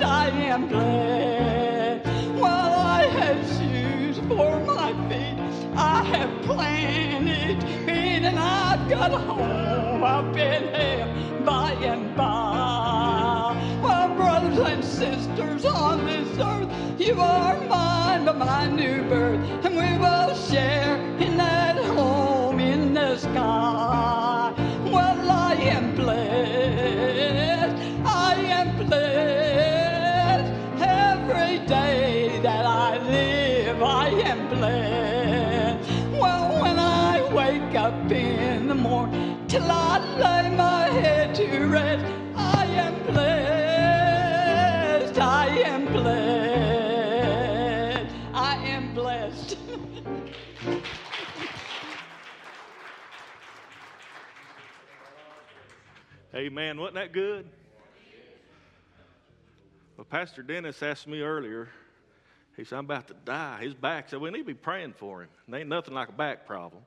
I 0.04 0.30
am 0.30 0.68
blessed. 0.68 2.06
Well, 2.36 2.74
I 3.00 3.06
have 3.20 3.40
shoes 3.58 4.20
for 4.28 4.60
my 4.60 4.90
feet. 5.10 5.40
I 5.76 6.04
have 6.14 6.32
planted 6.44 7.64
feet, 7.86 8.24
and 8.30 8.38
I've 8.38 8.88
got 8.88 9.12
a 9.12 9.18
home 9.18 10.04
up 10.04 10.38
in 10.38 10.64
heaven 10.74 11.44
by 11.46 11.72
and 11.92 12.16
by. 12.16 13.56
My 13.82 14.08
brothers 14.16 14.60
and 14.60 14.84
sisters 14.86 15.66
on 15.66 16.06
this 16.06 16.38
earth, 16.38 16.70
you 17.00 17.20
are 17.20 17.58
mine 17.62 18.26
by 18.26 18.34
my 18.34 18.68
new 18.68 19.02
birth, 19.10 19.66
and 19.66 19.76
we 19.76 19.98
will 19.98 20.36
share 20.36 20.97
till 39.48 39.72
I 39.72 40.00
lay 40.18 40.50
my 40.56 40.90
head 40.90 41.34
to 41.36 41.66
rest, 41.68 42.06
I 42.36 42.66
am 42.66 43.04
blessed. 43.06 43.28
I 45.20 45.48
am 45.48 45.86
blessed. 45.86 46.88
I 48.34 48.56
am 48.58 48.94
blessed. 48.94 49.58
Amen. 56.36 56.78
Wasn't 56.80 56.96
that 56.96 57.14
good? 57.14 57.48
Well, 59.96 60.04
Pastor 60.06 60.44
Dennis 60.44 60.84
asked 60.84 61.08
me 61.08 61.22
earlier, 61.22 61.70
he 62.58 62.66
said, 62.66 62.78
I'm 62.80 62.86
about 62.86 63.08
to 63.08 63.16
die. 63.26 63.60
His 63.62 63.74
back 63.74 64.10
said, 64.10 64.20
We 64.20 64.30
need 64.30 64.40
to 64.40 64.44
be 64.44 64.54
praying 64.54 64.94
for 64.98 65.24
him. 65.24 65.30
There 65.48 65.62
ain't 65.62 65.70
nothing 65.70 65.94
like 65.94 66.10
a 66.10 66.14
back 66.14 66.46
problem. 66.46 66.84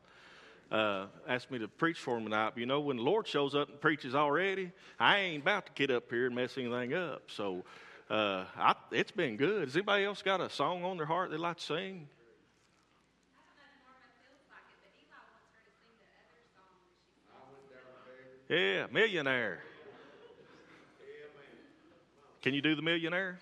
Uh, 0.71 1.07
asked 1.27 1.51
me 1.51 1.59
to 1.59 1.67
preach 1.67 1.99
for 1.99 2.17
him 2.17 2.25
tonight. 2.25 2.53
But 2.55 2.61
you 2.61 2.67
know, 2.67 2.81
when 2.81 2.97
the 2.97 3.03
Lord 3.03 3.27
shows 3.27 3.57
up 3.57 3.69
and 3.69 3.81
preaches 3.81 4.15
already, 4.15 4.71
I 5.01 5.19
ain't 5.19 5.43
about 5.43 5.67
to 5.67 5.73
get 5.75 5.91
up 5.91 6.09
here 6.11 6.27
and 6.27 6.35
mess 6.35 6.57
anything 6.57 6.95
up. 6.95 7.23
So 7.29 7.65
uh, 8.09 8.45
I, 8.57 8.75
it's 8.93 9.11
been 9.11 9.37
good. 9.37 9.65
Has 9.65 9.75
anybody 9.75 10.05
else 10.05 10.23
got 10.23 10.41
a 10.41 10.49
song 10.49 10.85
on 10.85 10.97
their 10.97 11.07
heart 11.07 11.31
they'd 11.31 11.39
like 11.39 11.57
to 11.57 11.63
sing? 11.63 12.09
Yeah, 18.49 18.87
millionaire. 18.91 19.61
Can 22.43 22.55
you 22.55 22.63
do 22.63 22.75
the 22.75 22.83
millionaire? 22.83 23.39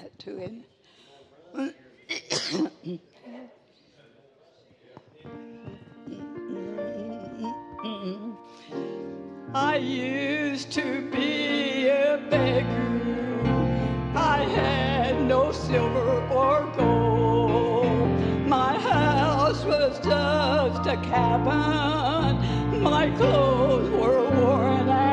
That 0.00 0.18
to 0.20 0.36
him. 0.38 0.64
I 9.52 9.76
used 9.76 10.72
to 10.72 11.10
be 11.10 11.88
a 11.88 12.18
beggar. 12.30 13.42
I 14.16 14.44
had 14.44 15.20
no 15.20 15.52
silver 15.52 16.26
or 16.28 16.66
gold. 16.78 18.08
My 18.48 18.78
house 18.78 19.64
was 19.66 19.98
just 19.98 20.86
a 20.86 20.96
cabin. 21.02 22.82
My 22.82 23.10
clothes 23.18 23.90
were 23.90 24.30
worn 24.30 24.88
and 24.88 25.09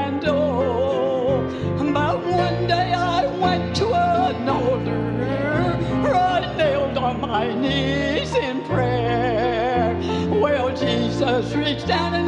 Jesus 11.68 11.84
down 11.84 12.14
and 12.16 12.27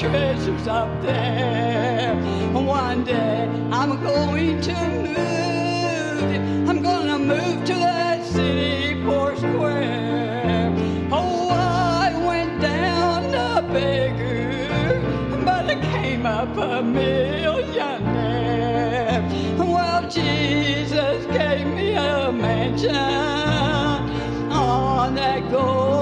treasures 0.00 0.66
up 0.66 0.88
there. 1.02 2.14
One 2.54 3.04
day 3.04 3.46
I'm 3.70 4.02
going 4.02 4.62
to 4.62 4.72
move. 4.72 6.68
I'm 6.70 6.80
gonna 6.82 7.18
move 7.18 7.66
to 7.66 7.74
that 7.74 8.24
city 8.24 9.04
four 9.04 9.36
square. 9.36 10.72
Oh, 11.12 11.50
I 11.50 12.16
went 12.26 12.62
down 12.62 13.34
a 13.34 13.60
beggar, 13.70 15.02
but 15.44 15.66
I 15.66 15.74
came 15.92 16.24
up 16.24 16.56
a 16.56 16.82
millionaire. 16.82 17.60
Well, 19.58 20.08
Jesus 20.08 21.26
gave 21.26 21.66
me 21.66 21.92
a 21.92 22.32
mansion 22.32 22.96
on 24.50 25.14
that 25.16 25.50
golden 25.50 25.99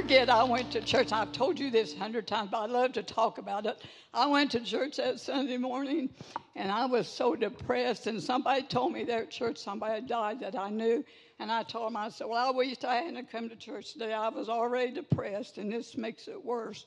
forget. 0.00 0.30
I 0.30 0.44
went 0.44 0.70
to 0.70 0.80
church. 0.80 1.12
I've 1.12 1.30
told 1.30 1.60
you 1.60 1.70
this 1.70 1.94
a 1.94 1.98
hundred 1.98 2.26
times, 2.26 2.48
but 2.50 2.58
I 2.62 2.66
love 2.66 2.92
to 2.92 3.02
talk 3.02 3.36
about 3.36 3.66
it. 3.66 3.84
I 4.14 4.26
went 4.26 4.50
to 4.52 4.60
church 4.60 4.96
that 4.96 5.20
Sunday 5.20 5.58
morning, 5.58 6.08
and 6.56 6.72
I 6.72 6.86
was 6.86 7.06
so 7.06 7.36
depressed. 7.36 8.06
And 8.06 8.22
somebody 8.22 8.62
told 8.62 8.94
me 8.94 9.04
there 9.04 9.24
at 9.24 9.30
church 9.30 9.58
somebody 9.58 9.96
had 9.96 10.08
died 10.08 10.40
that 10.40 10.58
I 10.58 10.70
knew. 10.70 11.04
And 11.38 11.52
I 11.52 11.64
told 11.64 11.88
them, 11.88 11.98
I 11.98 12.08
said, 12.08 12.28
Well, 12.28 12.48
I 12.48 12.50
wish 12.50 12.82
I 12.82 12.94
hadn't 12.96 13.30
come 13.30 13.50
to 13.50 13.56
church 13.56 13.92
today. 13.92 14.14
I 14.14 14.30
was 14.30 14.48
already 14.48 14.92
depressed, 14.92 15.58
and 15.58 15.70
this 15.70 15.94
makes 15.98 16.28
it 16.28 16.42
worse. 16.42 16.86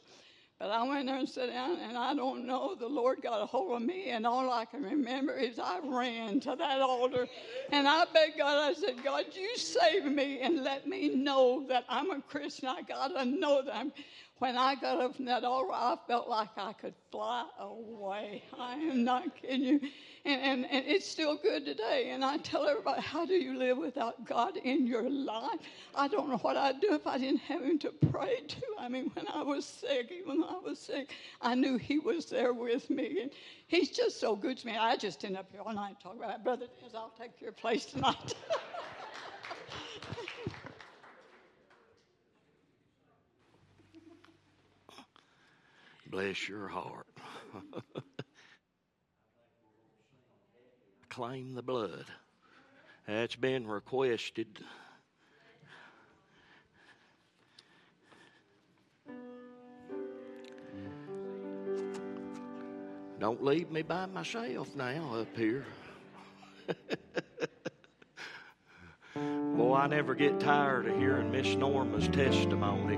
But 0.59 0.71
I 0.71 0.83
went 0.87 1.07
there 1.07 1.17
and 1.17 1.27
sat 1.27 1.49
down, 1.49 1.77
and 1.79 1.97
I 1.97 2.13
don't 2.13 2.45
know. 2.45 2.75
The 2.75 2.87
Lord 2.87 3.21
got 3.21 3.41
a 3.41 3.45
hold 3.45 3.81
of 3.81 3.87
me, 3.87 4.09
and 4.09 4.25
all 4.25 4.49
I 4.51 4.65
can 4.65 4.83
remember 4.83 5.33
is 5.33 5.59
I 5.59 5.79
ran 5.83 6.39
to 6.41 6.55
that 6.55 6.79
altar, 6.79 7.27
and 7.71 7.87
I 7.87 8.05
begged 8.13 8.37
God. 8.37 8.71
I 8.71 8.73
said, 8.73 9.03
God, 9.03 9.25
you 9.33 9.57
save 9.57 10.05
me 10.05 10.39
and 10.41 10.63
let 10.63 10.87
me 10.87 11.09
know 11.15 11.65
that 11.67 11.83
I'm 11.89 12.11
a 12.11 12.21
Christian. 12.21 12.69
I 12.69 12.81
got 12.81 13.09
to 13.09 13.25
know 13.25 13.61
that 13.63 13.75
I'm. 13.75 13.91
When 14.39 14.57
I 14.57 14.75
got 14.75 14.99
up 14.99 15.15
from 15.15 15.25
that 15.25 15.43
altar, 15.43 15.71
I 15.73 15.95
felt 16.07 16.27
like 16.27 16.49
I 16.57 16.73
could 16.73 16.95
fly 17.11 17.45
away. 17.59 18.43
I 18.59 18.75
am 18.75 19.03
not 19.03 19.35
kidding 19.35 19.63
you. 19.63 19.79
And, 20.25 20.41
and, 20.41 20.65
and 20.71 20.85
it's 20.87 21.05
still 21.05 21.35
good 21.35 21.65
today. 21.65 22.11
And 22.11 22.23
I 22.23 22.37
tell 22.37 22.65
everybody, 22.65 23.01
how 23.01 23.25
do 23.25 23.33
you 23.33 23.57
live 23.57 23.77
without 23.77 24.23
God 24.25 24.55
in 24.55 24.87
your 24.87 25.09
life? 25.09 25.59
I 25.93 26.07
don't 26.07 26.29
know 26.29 26.37
what 26.37 26.55
I'd 26.55 26.79
do 26.79 26.93
if 26.93 27.05
I 27.05 27.17
didn't 27.17 27.41
have 27.41 27.61
Him 27.61 27.77
to 27.79 27.91
pray 28.09 28.37
to. 28.47 28.61
I 28.79 28.87
mean, 28.87 29.11
when 29.15 29.27
I 29.27 29.43
was 29.43 29.65
sick, 29.65 30.11
even 30.11 30.39
when 30.39 30.49
I 30.49 30.59
was 30.59 30.79
sick, 30.79 31.13
I 31.41 31.55
knew 31.55 31.75
He 31.77 31.99
was 31.99 32.27
there 32.27 32.53
with 32.53 32.89
me. 32.89 33.19
And 33.21 33.31
He's 33.67 33.89
just 33.89 34.21
so 34.21 34.33
good 34.33 34.57
to 34.59 34.65
me. 34.67 34.77
I 34.77 34.95
just 34.95 35.25
end 35.25 35.35
up 35.35 35.51
here 35.51 35.59
all 35.59 35.73
night 35.73 35.97
talking 36.01 36.19
about 36.23 36.35
it. 36.35 36.43
Brother 36.43 36.67
Dennis, 36.79 36.95
I'll 36.95 37.13
take 37.19 37.41
your 37.41 37.51
place 37.51 37.85
tonight. 37.85 38.33
Bless 46.09 46.47
your 46.47 46.69
heart. 46.69 47.07
Claim 51.13 51.53
the 51.53 51.61
blood. 51.61 52.05
That's 53.07 53.35
been 53.35 53.67
requested. 53.67 54.47
Don't 63.19 63.43
leave 63.43 63.69
me 63.69 63.83
by 63.83 64.07
myself 64.07 64.75
now 64.75 65.17
up 65.19 65.37
here. 65.37 65.63
Boy, 69.55 69.75
I 69.75 69.85
never 69.85 70.15
get 70.15 70.39
tired 70.39 70.87
of 70.87 70.97
hearing 70.97 71.29
Miss 71.29 71.53
Norma's 71.53 72.07
testimony. 72.07 72.97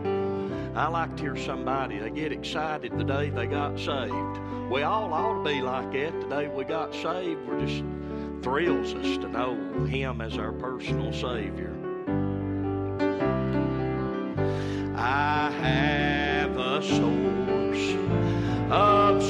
I 0.74 0.88
like 0.88 1.18
to 1.18 1.24
hear 1.24 1.36
somebody, 1.36 2.00
they 2.00 2.12
get 2.12 2.32
excited 2.32 2.98
the 2.98 3.04
day 3.04 3.30
they 3.30 3.48
got 3.48 3.78
saved. 3.78 4.40
We 4.72 4.84
all 4.84 5.14
ought 5.14 5.44
to 5.44 5.50
be 5.50 5.62
like 5.62 5.92
that 5.92 6.22
the 6.22 6.28
day 6.28 6.48
we 6.48 6.64
got 6.64 6.94
saved. 6.94 7.46
We're 7.46 7.60
just 7.60 7.84
thrills 8.42 8.94
us 8.94 9.18
to 9.18 9.28
know 9.28 9.56
Him 9.86 10.22
as 10.22 10.38
our 10.38 10.52
personal 10.52 11.12
Savior. 11.14 11.76
I 14.96 15.52
have 15.52 16.58
a 16.58 16.82
source 16.82 17.96
of 18.72 19.24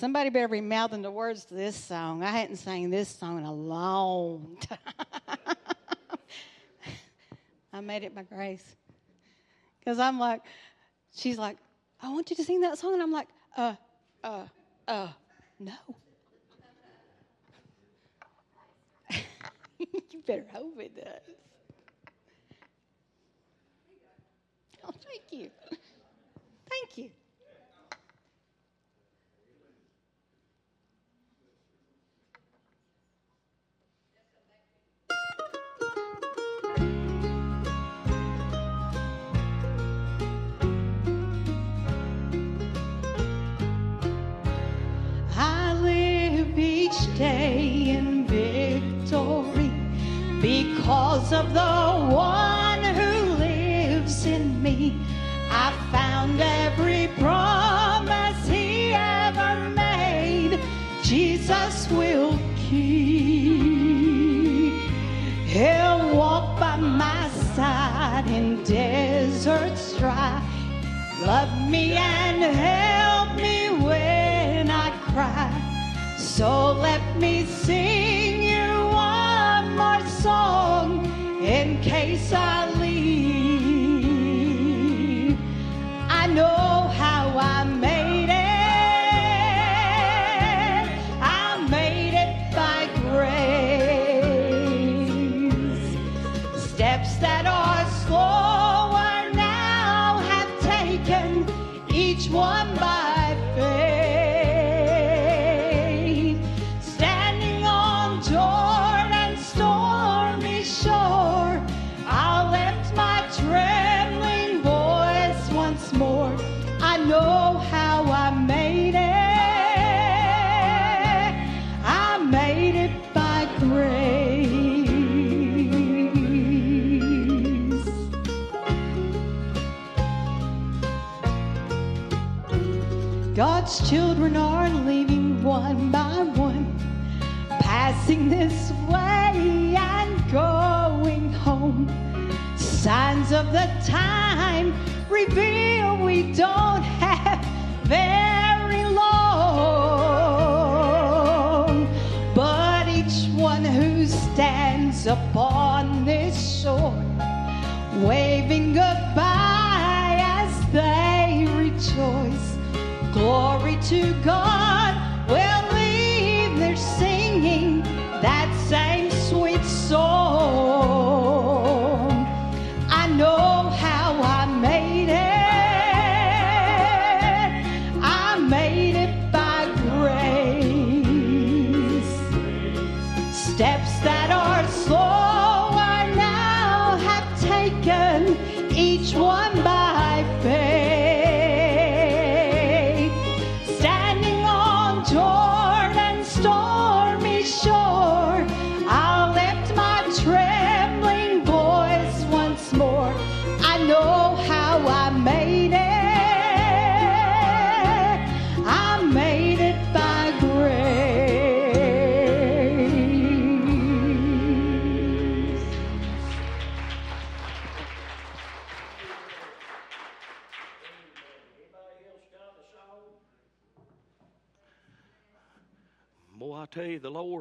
Somebody 0.00 0.30
better 0.30 0.48
be 0.48 0.60
mouthing 0.60 1.02
the 1.02 1.10
words 1.10 1.44
to 1.46 1.54
this 1.54 1.76
song. 1.76 2.22
I 2.22 2.30
hadn't 2.30 2.56
sang 2.56 2.88
this 2.88 3.08
song 3.08 3.38
in 3.38 3.44
a 3.44 3.52
long 3.52 4.56
time. 4.62 4.78
I 7.72 7.80
made 7.80 8.04
it 8.04 8.14
by 8.14 8.22
grace. 8.22 8.64
Because 9.78 9.98
I'm 9.98 10.18
like, 10.18 10.42
she's 11.14 11.38
like, 11.38 11.58
I 12.00 12.10
want 12.10 12.30
you 12.30 12.36
to 12.36 12.44
sing 12.44 12.60
that 12.60 12.78
song. 12.78 12.94
And 12.94 13.02
I'm 13.02 13.12
like, 13.12 13.28
uh, 13.56 13.74
uh, 14.24 14.46
uh, 14.88 15.08
no. 15.58 15.72
you 19.78 20.22
better 20.26 20.46
hope 20.52 20.78
it 20.78 20.94
does. 20.96 21.39
Oh, 24.86 24.92
thank 25.04 25.22
you. 25.42 25.50
Thank 26.70 26.98
you. 26.98 27.10
I 45.36 45.74
live 45.74 46.58
each 46.58 47.18
day 47.18 47.96
in 47.98 48.26
victory 48.26 49.70
because 50.40 51.32
of 51.32 51.52
the 51.54 52.14
one 52.14 52.69
in 54.26 54.62
me. 54.62 54.96
I 55.50 55.72
found 55.90 56.40
every 56.40 57.08
promise 57.18 58.48
he 58.48 58.92
ever 58.94 59.70
made, 59.70 60.60
Jesus 61.02 61.90
will 61.90 62.38
keep. 62.56 62.80
He'll 65.46 66.14
walk 66.16 66.60
by 66.60 66.76
my 66.76 67.28
side 67.56 68.26
in 68.28 68.62
deserts 68.62 69.96
dry. 69.98 70.40
Love 71.22 71.68
me 71.68 71.94
and 71.94 72.42
help 72.42 73.36
me 73.36 73.70
when 73.84 74.70
I 74.70 74.90
cry. 75.12 75.50
So 76.16 76.72
let 76.72 77.02
me 77.16 77.44
sing 77.44 78.42
you 78.42 78.86
one 78.86 79.76
more 79.76 80.06
song 80.06 81.04
in 81.42 81.80
case 81.82 82.32
I 82.32 82.70
leave. 82.80 83.39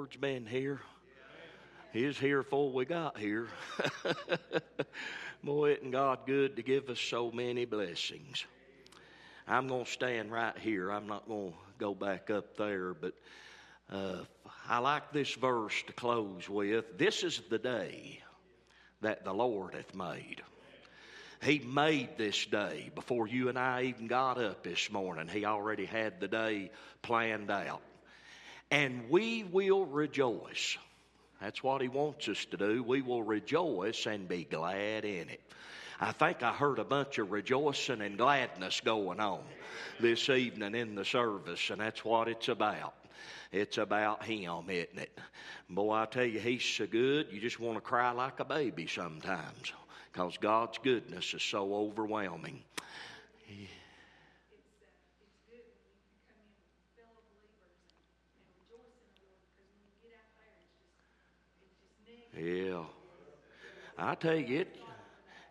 Lord's 0.09 0.21
been 0.21 0.47
here. 0.47 0.79
He's 1.93 2.17
here 2.17 2.41
before 2.41 2.71
we 2.71 2.85
got 2.85 3.19
here. 3.19 3.47
Boy, 5.43 5.73
isn't 5.73 5.91
God 5.91 6.25
good 6.25 6.55
to 6.55 6.63
give 6.63 6.89
us 6.89 6.99
so 6.99 7.29
many 7.29 7.65
blessings? 7.65 8.43
I'm 9.47 9.67
going 9.67 9.85
to 9.85 9.91
stand 9.91 10.31
right 10.31 10.57
here. 10.57 10.89
I'm 10.89 11.05
not 11.05 11.27
going 11.27 11.51
to 11.51 11.57
go 11.77 11.93
back 11.93 12.31
up 12.31 12.57
there, 12.57 12.95
but 12.95 13.13
uh, 13.91 14.21
I 14.67 14.79
like 14.79 15.13
this 15.13 15.31
verse 15.35 15.75
to 15.85 15.93
close 15.93 16.49
with. 16.49 16.97
This 16.97 17.21
is 17.23 17.39
the 17.51 17.59
day 17.59 18.19
that 19.01 19.23
the 19.23 19.33
Lord 19.33 19.75
hath 19.75 19.93
made. 19.93 20.41
He 21.43 21.59
made 21.59 22.17
this 22.17 22.47
day 22.47 22.89
before 22.95 23.27
you 23.27 23.47
and 23.47 23.59
I 23.59 23.83
even 23.83 24.07
got 24.07 24.41
up 24.41 24.63
this 24.63 24.91
morning. 24.91 25.27
He 25.27 25.45
already 25.45 25.85
had 25.85 26.19
the 26.19 26.27
day 26.27 26.71
planned 27.03 27.51
out. 27.51 27.83
And 28.71 29.09
we 29.09 29.43
will 29.43 29.85
rejoice 29.85 30.77
That's 31.41 31.63
what 31.63 31.81
He 31.81 31.87
wants 31.87 32.27
us 32.27 32.45
to 32.45 32.57
do. 32.57 32.83
We 32.83 33.01
will 33.01 33.23
rejoice 33.23 34.05
and 34.05 34.27
be 34.27 34.43
glad 34.43 35.05
in 35.05 35.29
it. 35.29 35.41
I 35.99 36.11
think 36.11 36.43
I 36.43 36.53
heard 36.53 36.79
a 36.79 36.85
bunch 36.85 37.17
of 37.17 37.31
rejoicing 37.31 38.01
and 38.01 38.17
gladness 38.17 38.81
going 38.81 39.19
on 39.19 39.41
this 39.99 40.29
evening 40.29 40.75
in 40.75 40.95
the 40.95 41.03
service, 41.05 41.69
and 41.69 41.81
that's 41.81 42.05
what 42.05 42.27
it's 42.27 42.47
about. 42.47 42.93
It's 43.51 43.77
about 43.77 44.23
Him, 44.23 44.69
isn't 44.69 44.97
it? 44.97 45.17
Boy, 45.69 45.93
I 45.93 46.05
tell 46.05 46.25
you, 46.25 46.39
He's 46.39 46.63
so 46.63 46.87
good, 46.87 47.27
you 47.31 47.41
just 47.41 47.59
want 47.59 47.77
to 47.77 47.81
cry 47.81 48.11
like 48.11 48.39
a 48.39 48.45
baby 48.45 48.87
sometimes 48.87 49.73
because 50.11 50.37
God's 50.37 50.77
goodness 50.77 51.33
is 51.33 51.43
so 51.43 51.73
overwhelming. 51.73 52.63
Yeah. 62.37 62.83
I 63.97 64.15
tell 64.15 64.35
you, 64.35 64.61
it, 64.61 64.77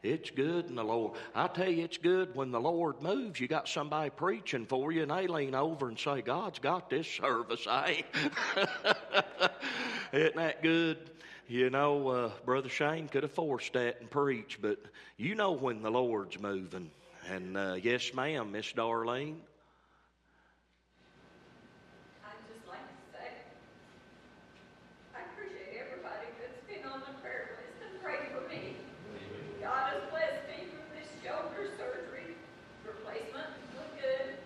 it's 0.03 0.31
good 0.31 0.67
in 0.67 0.75
the 0.77 0.85
Lord. 0.85 1.13
I 1.35 1.49
tell 1.49 1.71
you, 1.71 1.85
it's 1.85 1.99
good 1.99 2.35
when 2.35 2.51
the 2.51 2.61
Lord 2.61 3.03
moves. 3.03 3.41
You 3.41 3.49
got 3.49 3.69
somebody 3.69 4.11
preaching 4.11 4.65
for 4.67 4.93
you, 4.93 5.03
and 5.03 5.11
they 5.11 5.27
lean 5.27 5.55
over 5.55 5.89
and 5.89 5.99
say, 5.99 6.23
God's 6.23 6.59
got 6.59 6.89
this 6.89 7.07
service, 7.07 7.67
I 7.69 8.05
Isn't 10.13 10.37
that 10.37 10.63
good? 10.63 11.11
You 11.49 11.71
know, 11.71 12.09
uh, 12.09 12.31
Brother 12.45 12.69
Shane 12.69 13.09
could 13.09 13.23
have 13.23 13.33
forced 13.33 13.73
that 13.73 14.01
and 14.01 14.11
preach, 14.11 14.59
but 14.61 14.79
you 15.17 15.35
know 15.35 15.53
when 15.53 15.83
the 15.83 15.91
Lord's 15.91 16.39
moving. 16.41 16.91
And 17.31 17.57
uh, 17.57 17.77
yes, 17.83 18.13
ma'am, 18.15 18.53
Miss 18.53 18.73
Darlene. 18.73 19.37
I'd 22.25 22.41
just 22.49 22.65
like 22.69 22.85
to 22.85 22.97
say, 23.13 23.29
I 25.17 25.21
appreciate 25.33 25.77
everybody 25.77 26.29
that's 26.41 26.61
been 26.69 26.85
on 26.91 27.01
the 27.01 27.13
prayer 27.21 27.61
list 27.61 27.81
and 27.85 28.01
prayed 28.03 28.33
for 28.33 28.45
me. 28.49 28.77
God 29.61 29.93
has 29.93 30.03
blessed 30.09 30.45
me 30.49 30.73
through 30.73 30.89
this 30.97 31.09
shoulder 31.21 31.69
surgery. 31.77 32.33
Replacement 32.85 33.53
was 33.77 33.89
good. 34.01 34.37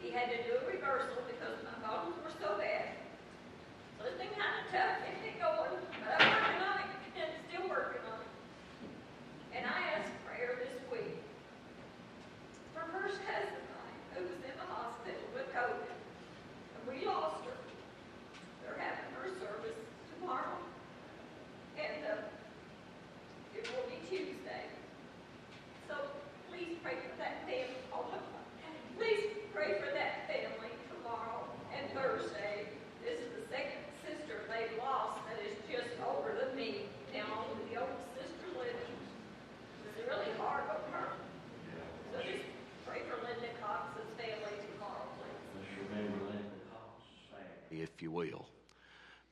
He 0.00 0.10
had 0.12 0.28
to 0.32 0.36
do 0.44 0.60
a 0.60 0.64
reversal 0.68 1.16
because 1.28 1.56
my 1.64 1.76
bones 1.84 2.16
were 2.24 2.32
so 2.40 2.56
bad. 2.60 2.92
So 3.98 4.04
it's 4.06 4.20
been 4.20 4.32
kind 4.36 4.52
of 4.60 4.64
tough 4.70 5.00
getting 5.04 5.24
it 5.32 5.36
going, 5.40 5.80
but 6.04 6.12
I'm 6.20 6.28
working 6.28 6.62
on 6.62 6.76
it 6.84 6.90
and 7.18 7.30
still 7.48 7.66
working 7.66 8.04
on 8.06 8.20
it. 8.20 8.30
And 9.56 9.64
I 9.66 9.96
asked 9.98 10.12
prayer 10.28 10.60
this 10.60 10.76
week 10.92 11.18
for 12.74 12.84
first 12.94 13.18
cousin 13.26 13.58
of 13.58 13.66
mine 13.74 13.98
who 14.14 14.20
was 14.30 14.38
in 14.44 14.54
the 14.54 14.68
hospital 14.70 15.24
with 15.34 15.50
COVID. 15.50 15.90
And 15.90 16.82
we 16.86 17.02
lost 17.06 17.42
her. 17.42 17.58
They're 18.62 18.78
having 18.78 19.10
her 19.18 19.34
service 19.42 19.78
tomorrow. 20.14 20.62
And 21.74 22.06
uh, 22.06 22.22
it 23.58 23.66
will 23.74 23.86
be 23.90 23.98
Tuesday. 24.06 24.70
So 25.90 25.94
please 26.50 26.78
pray 26.86 27.02
for 27.02 27.18
that 27.18 27.42
family. 27.50 27.82
Oh, 27.90 28.06
please 28.96 29.26
pray 29.54 29.74
for 29.82 29.90
that 29.90 30.30
family 30.30 30.70
tomorrow 30.94 31.42
and 31.74 31.90
Thursday. 31.90 32.70
This 33.02 33.18
is 33.18 33.30
the 33.34 33.44
second 33.50 33.82
sister 34.06 34.46
they've 34.50 34.76
lost 34.78 35.18
that 35.28 35.38
is 35.42 35.56
just 35.70 35.94
older 36.04 36.34
than 36.38 36.54
me. 36.56 36.86
Now 37.14 37.46
only 37.46 37.62
the 37.72 37.80
oldest 37.80 38.10
sister 38.14 38.48
living. 38.58 38.94
It's 39.86 40.02
really 40.06 40.30
hard 40.38 40.64
on 40.70 40.82
her. 40.92 41.08
So 42.12 42.18
just 42.22 42.44
pray 42.86 43.00
for 43.08 43.16
Linda 43.22 43.50
Cox's 43.62 44.08
family 44.18 44.56
tomorrow, 44.66 45.06
please. 45.18 45.42
if 47.80 48.02
you 48.02 48.10
will. 48.10 48.46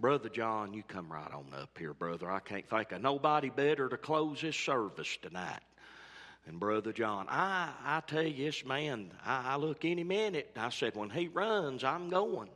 Brother 0.06 0.28
John, 0.28 0.72
you 0.72 0.84
come 0.84 1.10
right 1.10 1.32
on 1.32 1.46
up 1.60 1.76
here, 1.76 1.92
brother. 1.92 2.30
I 2.30 2.38
can't 2.38 2.70
think 2.70 2.92
of 2.92 3.02
nobody 3.02 3.50
better 3.50 3.88
to 3.88 3.96
close 3.96 4.40
this 4.40 4.54
service 4.54 5.18
tonight. 5.20 5.58
And 6.46 6.60
Brother 6.60 6.92
John, 6.92 7.26
I, 7.28 7.70
I 7.84 8.02
tell 8.06 8.22
you, 8.22 8.44
this 8.44 8.64
man, 8.64 9.10
I, 9.24 9.54
I 9.54 9.56
look 9.56 9.84
any 9.84 10.04
minute. 10.04 10.52
I 10.54 10.70
said, 10.70 10.94
when 10.94 11.10
he 11.10 11.26
runs, 11.26 11.82
I'm 11.82 12.08
going. 12.08 12.48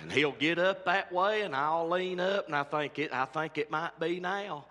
And 0.00 0.10
he'll 0.10 0.32
get 0.32 0.58
up 0.58 0.86
that 0.86 1.12
way, 1.12 1.42
and 1.42 1.54
I'll 1.54 1.86
lean 1.86 2.18
up, 2.18 2.46
and 2.46 2.56
I 2.56 2.62
think 2.62 2.98
it, 2.98 3.12
I 3.12 3.26
think 3.26 3.58
it 3.58 3.70
might 3.70 4.00
be 4.00 4.18
now. 4.18 4.64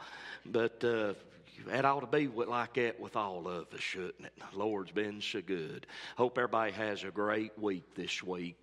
But 0.47 0.83
uh, 0.83 1.13
that 1.67 1.85
ought 1.85 1.99
to 1.99 2.07
be 2.07 2.25
like 2.27 2.73
that 2.73 2.99
with 2.99 3.15
all 3.15 3.47
of 3.47 3.71
us, 3.71 3.81
shouldn't 3.81 4.25
it? 4.25 4.33
The 4.51 4.57
Lord's 4.57 4.91
been 4.91 5.21
so 5.21 5.41
good. 5.41 5.85
Hope 6.17 6.39
everybody 6.39 6.71
has 6.71 7.03
a 7.03 7.11
great 7.11 7.51
week 7.59 7.93
this 7.93 8.23
week. 8.23 8.57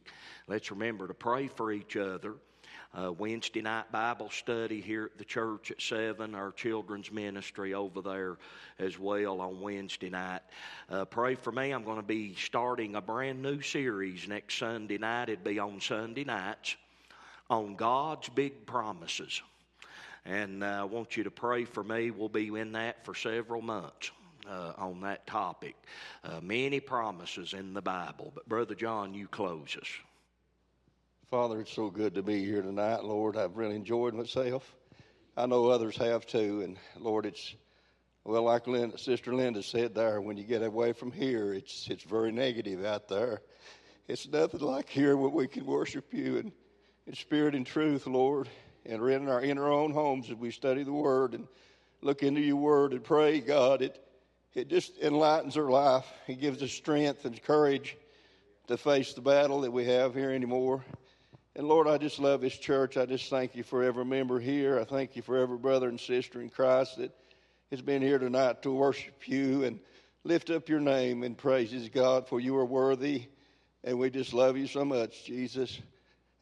Let's 0.48 0.72
remember 0.72 1.06
to 1.06 1.14
pray 1.14 1.46
for 1.46 1.70
each 1.70 1.96
other. 1.96 2.34
Uh, 2.92 3.12
Wednesday 3.12 3.62
night 3.62 3.92
Bible 3.92 4.30
study 4.30 4.80
here 4.80 5.04
at 5.04 5.16
the 5.16 5.24
church 5.24 5.70
at 5.70 5.80
7, 5.80 6.34
our 6.34 6.50
children's 6.50 7.12
ministry 7.12 7.72
over 7.72 8.02
there 8.02 8.36
as 8.80 8.98
well 8.98 9.40
on 9.40 9.60
Wednesday 9.60 10.10
night. 10.10 10.40
Uh, 10.90 11.04
pray 11.04 11.36
for 11.36 11.52
me. 11.52 11.70
I'm 11.70 11.84
going 11.84 11.98
to 11.98 12.02
be 12.02 12.34
starting 12.34 12.96
a 12.96 13.00
brand 13.00 13.42
new 13.42 13.60
series 13.60 14.26
next 14.26 14.58
Sunday 14.58 14.98
night. 14.98 15.28
It'd 15.28 15.44
be 15.44 15.60
on 15.60 15.80
Sunday 15.80 16.24
nights 16.24 16.74
on 17.48 17.76
God's 17.76 18.28
big 18.28 18.66
promises. 18.66 19.40
And 20.24 20.64
uh, 20.64 20.80
I 20.80 20.84
want 20.84 21.16
you 21.16 21.22
to 21.24 21.30
pray 21.30 21.66
for 21.66 21.84
me. 21.84 22.10
We'll 22.10 22.28
be 22.28 22.48
in 22.48 22.72
that 22.72 23.04
for 23.04 23.14
several 23.14 23.62
months. 23.62 24.10
Uh, 24.48 24.72
on 24.78 25.02
that 25.02 25.26
topic. 25.26 25.76
Uh, 26.24 26.40
many 26.42 26.80
promises 26.80 27.52
in 27.52 27.74
the 27.74 27.82
Bible. 27.82 28.32
But, 28.34 28.48
Brother 28.48 28.74
John, 28.74 29.14
you 29.14 29.28
close 29.28 29.76
us. 29.80 29.88
Father, 31.30 31.60
it's 31.60 31.72
so 31.72 31.90
good 31.90 32.16
to 32.16 32.24
be 32.24 32.44
here 32.44 32.60
tonight, 32.60 33.04
Lord. 33.04 33.36
I've 33.36 33.56
really 33.56 33.76
enjoyed 33.76 34.14
myself. 34.14 34.74
I 35.36 35.46
know 35.46 35.68
others 35.68 35.96
have 35.98 36.26
too. 36.26 36.62
And 36.62 36.76
Lord, 36.98 37.24
it's, 37.24 37.54
well, 38.24 38.42
like 38.42 38.66
Linda, 38.66 38.98
Sister 38.98 39.32
Linda 39.32 39.62
said 39.62 39.94
there, 39.94 40.20
when 40.20 40.36
you 40.36 40.42
get 40.42 40.64
away 40.64 40.92
from 40.92 41.12
here, 41.12 41.54
it's, 41.54 41.86
it's 41.88 42.02
very 42.02 42.32
negative 42.32 42.84
out 42.84 43.06
there. 43.06 43.42
It's 44.08 44.26
nothing 44.26 44.58
like 44.58 44.88
here 44.88 45.16
where 45.16 45.30
we 45.30 45.46
can 45.46 45.66
worship 45.66 46.12
you 46.12 46.38
in, 46.38 46.52
in 47.06 47.14
spirit 47.14 47.54
and 47.54 47.64
truth, 47.64 48.08
Lord, 48.08 48.48
and 48.84 49.00
in 49.08 49.28
our, 49.28 49.40
in 49.40 49.56
our 49.56 49.70
own 49.70 49.92
homes 49.92 50.30
as 50.30 50.36
we 50.36 50.50
study 50.50 50.82
the 50.82 50.92
Word 50.92 51.34
and 51.34 51.46
look 52.02 52.24
into 52.24 52.40
your 52.40 52.56
Word 52.56 52.90
and 52.90 53.04
pray, 53.04 53.38
God. 53.38 53.82
It, 53.82 54.04
it 54.52 54.68
just 54.68 54.98
enlightens 54.98 55.56
our 55.56 55.70
life. 55.70 56.12
It 56.26 56.40
gives 56.40 56.60
us 56.60 56.72
strength 56.72 57.24
and 57.24 57.40
courage 57.40 57.96
to 58.66 58.76
face 58.76 59.12
the 59.12 59.20
battle 59.20 59.60
that 59.60 59.70
we 59.70 59.84
have 59.84 60.12
here 60.12 60.32
anymore. 60.32 60.84
And 61.56 61.66
Lord, 61.66 61.88
I 61.88 61.98
just 61.98 62.20
love 62.20 62.40
this 62.42 62.56
church. 62.56 62.96
I 62.96 63.06
just 63.06 63.28
thank 63.28 63.56
you 63.56 63.64
for 63.64 63.82
every 63.82 64.04
member 64.04 64.38
here. 64.38 64.78
I 64.78 64.84
thank 64.84 65.16
you 65.16 65.22
for 65.22 65.36
every 65.36 65.58
brother 65.58 65.88
and 65.88 65.98
sister 65.98 66.40
in 66.40 66.48
Christ 66.48 66.98
that 66.98 67.12
has 67.70 67.82
been 67.82 68.02
here 68.02 68.18
tonight 68.18 68.62
to 68.62 68.72
worship 68.72 69.26
you 69.26 69.64
and 69.64 69.80
lift 70.22 70.50
up 70.50 70.68
your 70.68 70.80
name 70.80 71.24
and 71.24 71.36
praises 71.36 71.88
God, 71.88 72.28
for 72.28 72.38
you 72.38 72.56
are 72.56 72.64
worthy. 72.64 73.24
And 73.82 73.98
we 73.98 74.10
just 74.10 74.32
love 74.32 74.56
you 74.56 74.68
so 74.68 74.84
much, 74.84 75.24
Jesus. 75.24 75.80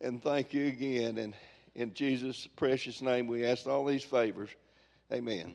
And 0.00 0.22
thank 0.22 0.52
you 0.52 0.66
again. 0.66 1.16
And 1.16 1.34
in 1.74 1.94
Jesus' 1.94 2.46
precious 2.56 3.00
name, 3.00 3.26
we 3.28 3.46
ask 3.46 3.66
all 3.66 3.86
these 3.86 4.04
favors. 4.04 4.50
Amen. 5.10 5.54